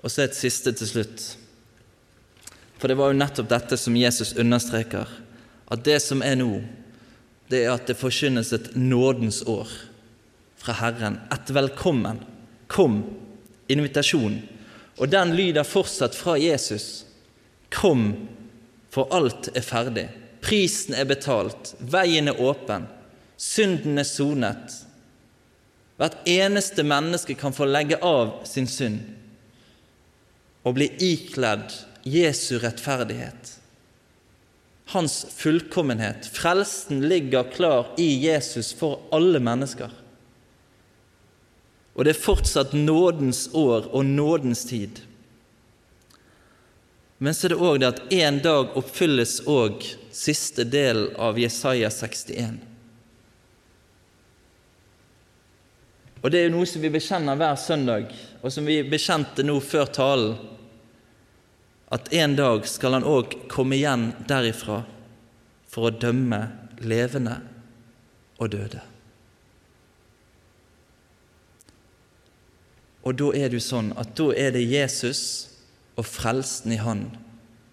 Og 0.00 0.12
så 0.12 0.24
et 0.24 0.36
siste 0.36 0.72
til 0.76 0.88
slutt. 0.88 1.24
For 2.78 2.88
det 2.88 2.96
var 2.98 3.10
jo 3.10 3.18
nettopp 3.18 3.48
dette 3.50 3.78
som 3.80 3.96
Jesus 3.98 4.36
understreker, 4.38 5.08
at 5.68 5.84
det 5.84 5.98
som 6.04 6.22
er 6.24 6.38
nå, 6.38 6.60
det 7.48 7.64
er 7.64 7.74
at 7.74 7.88
det 7.88 7.96
forkynnes 7.98 8.52
et 8.52 8.74
nådens 8.76 9.42
år 9.48 9.70
fra 10.58 10.76
Herren. 10.80 11.20
Et 11.32 11.50
velkommen. 11.54 12.20
Kom. 12.66 13.02
Invitasjon. 13.68 14.40
Og 14.98 15.10
den 15.10 15.34
lyder 15.36 15.64
fortsatt 15.64 16.16
fra 16.18 16.36
Jesus. 16.40 17.04
Kom, 17.72 18.28
for 18.90 19.08
alt 19.14 19.50
er 19.56 19.64
ferdig. 19.64 20.08
Prisen 20.44 20.96
er 20.96 21.08
betalt. 21.08 21.74
Veien 21.78 22.30
er 22.30 22.40
åpen. 22.40 22.88
Synden 23.38 24.00
er 24.00 24.08
sonet. 24.08 24.80
Hvert 25.98 26.20
eneste 26.30 26.84
menneske 26.86 27.34
kan 27.38 27.54
få 27.54 27.66
legge 27.66 27.98
av 28.04 28.40
sin 28.46 28.68
synd 28.70 29.00
og 30.66 30.76
bli 30.76 30.88
ikledd 31.02 31.72
Jesu 32.06 32.58
rettferdighet. 32.60 33.57
Hans 34.88 35.26
fullkommenhet. 35.36 36.26
Frelsen 36.32 37.02
ligger 37.08 37.50
klar 37.52 37.86
i 38.00 38.08
Jesus 38.24 38.72
for 38.72 39.00
alle 39.12 39.40
mennesker. 39.40 39.90
Og 41.98 42.06
det 42.06 42.14
er 42.14 42.22
fortsatt 42.22 42.72
nådens 42.72 43.48
år 43.52 43.90
og 43.92 44.06
nådens 44.06 44.64
tid. 44.70 45.02
Men 47.18 47.34
så 47.34 47.48
er 47.48 47.52
det 47.52 47.58
òg 47.58 47.80
det 47.82 47.88
at 47.90 48.12
en 48.14 48.38
dag 48.42 48.76
oppfylles 48.78 49.40
òg 49.50 49.82
siste 50.14 50.64
del 50.64 51.08
av 51.18 51.40
Jesaja 51.42 51.90
61. 51.90 52.60
Og 56.22 56.30
det 56.30 56.40
er 56.40 56.48
jo 56.48 56.54
noe 56.56 56.66
som 56.70 56.82
vi 56.82 56.90
bekjenner 56.94 57.38
hver 57.38 57.58
søndag, 57.58 58.14
og 58.42 58.54
som 58.54 58.66
vi 58.66 58.80
bekjente 58.86 59.44
nå 59.46 59.58
før 59.62 59.90
talen 59.90 60.38
at 61.88 62.12
en 62.12 62.36
dag 62.36 62.66
skal 62.68 62.98
han 62.98 63.06
òg 63.08 63.34
komme 63.48 63.78
igjen 63.78 64.10
derifra 64.28 64.82
for 65.68 65.88
å 65.88 65.94
dømme 65.94 66.40
levende 66.84 67.38
og 68.38 68.52
døde. 68.52 68.82
Og 73.08 73.16
da 73.16 73.30
er 73.38 73.54
jo 73.54 73.60
sånn 73.62 73.94
at 73.96 74.12
da 74.18 74.28
er 74.36 74.52
det 74.52 74.66
Jesus 74.68 75.22
og 75.98 76.04
frelsen 76.06 76.74
i 76.74 76.80
Han 76.82 77.06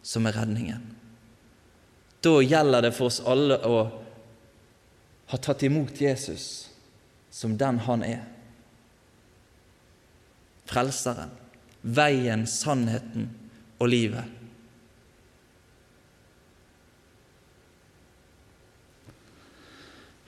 som 0.06 0.28
er 0.30 0.38
redningen. 0.38 0.84
Da 2.24 2.40
gjelder 2.42 2.88
det 2.88 2.94
for 2.96 3.12
oss 3.12 3.20
alle 3.28 3.58
å 3.68 3.80
ha 5.30 5.38
tatt 5.42 5.66
imot 5.68 6.00
Jesus 6.00 6.70
som 7.34 7.58
den 7.60 7.82
han 7.84 8.06
er. 8.06 8.24
Frelseren, 10.70 11.34
veien, 11.82 12.46
sannheten 12.50 13.28
og 13.80 13.92
livet. 13.92 14.34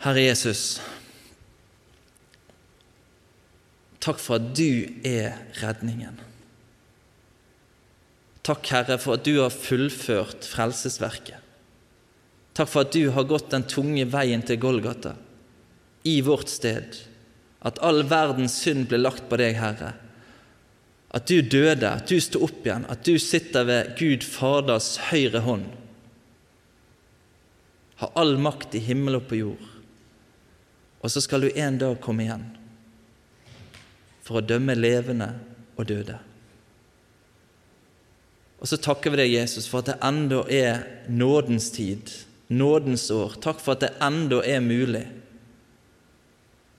Herre 0.04 0.24
Jesus, 0.28 0.78
takk 4.04 4.22
for 4.22 4.38
at 4.38 4.54
du 4.56 4.88
er 5.08 5.40
redningen. 5.60 6.22
Takk, 8.48 8.70
Herre, 8.72 8.96
for 9.02 9.18
at 9.18 9.26
du 9.28 9.42
har 9.42 9.52
fullført 9.52 10.48
frelsesverket. 10.48 11.42
Takk 12.56 12.70
for 12.72 12.86
at 12.86 12.94
du 12.96 13.10
har 13.14 13.28
gått 13.28 13.52
den 13.52 13.68
tunge 13.68 14.06
veien 14.08 14.46
til 14.48 14.62
Golgata, 14.62 15.18
i 16.08 16.22
vårt 16.24 16.48
sted. 16.50 16.96
At 17.68 17.82
all 17.84 18.06
verdens 18.08 18.56
synd 18.62 18.88
ble 18.88 19.02
lagt 19.02 19.26
på 19.28 19.40
deg, 19.42 19.58
Herre 19.60 19.96
at 21.16 21.28
du 21.28 21.40
døde, 21.42 21.88
at 21.88 22.10
du 22.10 22.20
sto 22.22 22.42
opp 22.46 22.66
igjen, 22.66 22.86
at 22.92 23.06
du 23.08 23.16
sitter 23.22 23.68
ved 23.68 23.94
Gud 24.00 24.26
Faders 24.28 24.96
høyre 25.10 25.42
hånd. 25.46 25.66
Har 28.02 28.14
all 28.20 28.36
makt 28.42 28.76
i 28.78 28.84
himmel 28.84 29.22
og 29.22 29.28
på 29.30 29.40
jord. 29.40 29.68
Og 31.02 31.14
så 31.14 31.24
skal 31.24 31.46
du 31.46 31.52
en 31.56 31.80
dag 31.80 32.00
komme 32.04 32.26
igjen 32.26 32.46
for 34.28 34.42
å 34.42 34.44
dømme 34.44 34.76
levende 34.76 35.30
og 35.80 35.88
døde. 35.88 36.18
Og 38.58 38.68
så 38.68 38.80
takker 38.82 39.14
vi 39.14 39.22
deg, 39.22 39.36
Jesus, 39.38 39.70
for 39.70 39.80
at 39.80 39.92
det 39.94 40.00
enda 40.04 40.42
er 40.52 40.82
nådens 41.08 41.70
tid, 41.72 42.12
nådens 42.50 43.06
år. 43.14 43.38
Takk 43.44 43.62
for 43.64 43.78
at 43.78 43.86
det 43.86 43.94
enda 44.04 44.42
er 44.44 44.66
mulig 44.66 45.06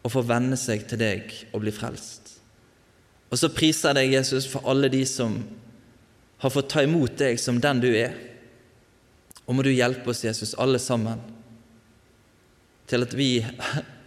å 0.04 0.10
få 0.12 0.24
venne 0.26 0.58
seg 0.60 0.84
til 0.90 1.00
deg 1.00 1.32
og 1.52 1.62
bli 1.62 1.72
frelst. 1.74 2.37
Og 3.28 3.40
så 3.40 3.50
priser 3.52 3.92
jeg 3.92 3.98
deg, 3.98 4.14
Jesus, 4.16 4.46
for 4.48 4.64
alle 4.68 4.90
de 4.92 5.02
som 5.08 5.36
har 6.38 6.52
fått 6.54 6.70
ta 6.72 6.84
imot 6.86 7.18
deg 7.20 7.40
som 7.40 7.58
den 7.60 7.82
du 7.82 7.88
er. 7.90 8.14
Og 9.48 9.56
må 9.56 9.64
du 9.64 9.72
hjelpe 9.72 10.12
oss, 10.12 10.24
Jesus, 10.24 10.54
alle 10.60 10.80
sammen, 10.80 11.20
til 12.88 13.04
at 13.04 13.12
vi, 13.16 13.30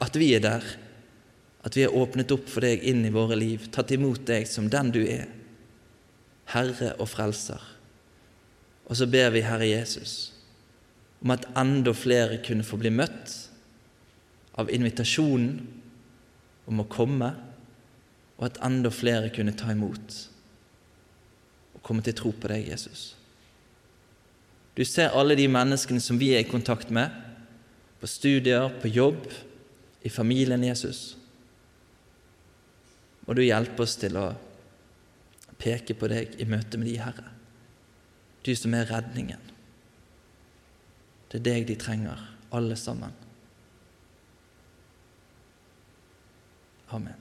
at 0.05 0.17
vi 0.17 0.31
er 0.37 0.45
der. 0.45 0.65
At 1.61 1.77
vi 1.77 1.85
har 1.85 1.93
åpnet 1.93 2.31
opp 2.33 2.47
for 2.49 2.65
deg 2.65 2.81
inn 2.89 3.03
i 3.05 3.13
våre 3.13 3.37
liv, 3.37 3.67
tatt 3.73 3.93
imot 3.93 4.25
deg 4.25 4.47
som 4.49 4.69
den 4.71 4.89
du 4.95 5.03
er. 5.03 5.27
Herre 6.51 6.95
og 6.97 7.09
Frelser. 7.11 7.61
Og 8.89 8.97
så 8.97 9.07
ber 9.07 9.29
vi 9.35 9.45
Herre 9.45 9.69
Jesus 9.69 10.31
om 11.21 11.31
at 11.35 11.45
enda 11.53 11.93
flere 11.93 12.39
kunne 12.41 12.65
få 12.65 12.79
bli 12.81 12.89
møtt 12.89 13.35
av 14.57 14.71
invitasjonen 14.73 15.51
om 16.65 16.81
å 16.81 16.87
komme, 16.89 17.29
og 18.41 18.47
at 18.49 18.59
enda 18.65 18.89
flere 18.89 19.29
kunne 19.29 19.53
ta 19.53 19.69
imot 19.69 20.15
og 21.75 21.83
komme 21.85 22.01
til 22.01 22.17
tro 22.17 22.33
på 22.33 22.49
deg, 22.49 22.71
Jesus. 22.73 23.11
Du 24.73 24.81
ser 24.87 25.13
alle 25.13 25.37
de 25.37 25.45
menneskene 25.51 26.01
som 26.01 26.17
vi 26.17 26.31
er 26.33 26.41
i 26.41 26.49
kontakt 26.49 26.89
med, 26.89 27.13
på 28.01 28.09
studier, 28.09 28.71
på 28.81 28.89
jobb, 28.89 29.29
i 30.01 30.09
familien 30.09 30.63
Jesus. 30.65 31.15
Må 33.27 33.37
du 33.37 33.43
hjelpe 33.45 33.85
oss 33.85 33.93
til 34.01 34.17
å 34.17 34.31
peke 35.61 35.93
på 35.93 36.09
deg 36.09 36.33
i 36.41 36.49
møte 36.49 36.81
med 36.81 36.89
de, 36.89 36.97
Herre. 36.97 37.29
Du 38.41 38.49
som 38.57 38.73
er 38.73 38.89
redningen. 38.89 39.49
Det 41.29 41.43
er 41.43 41.45
deg 41.45 41.69
de 41.69 41.77
trenger, 41.77 42.25
alle 42.49 42.79
sammen. 42.79 43.13
Amen. 46.89 47.20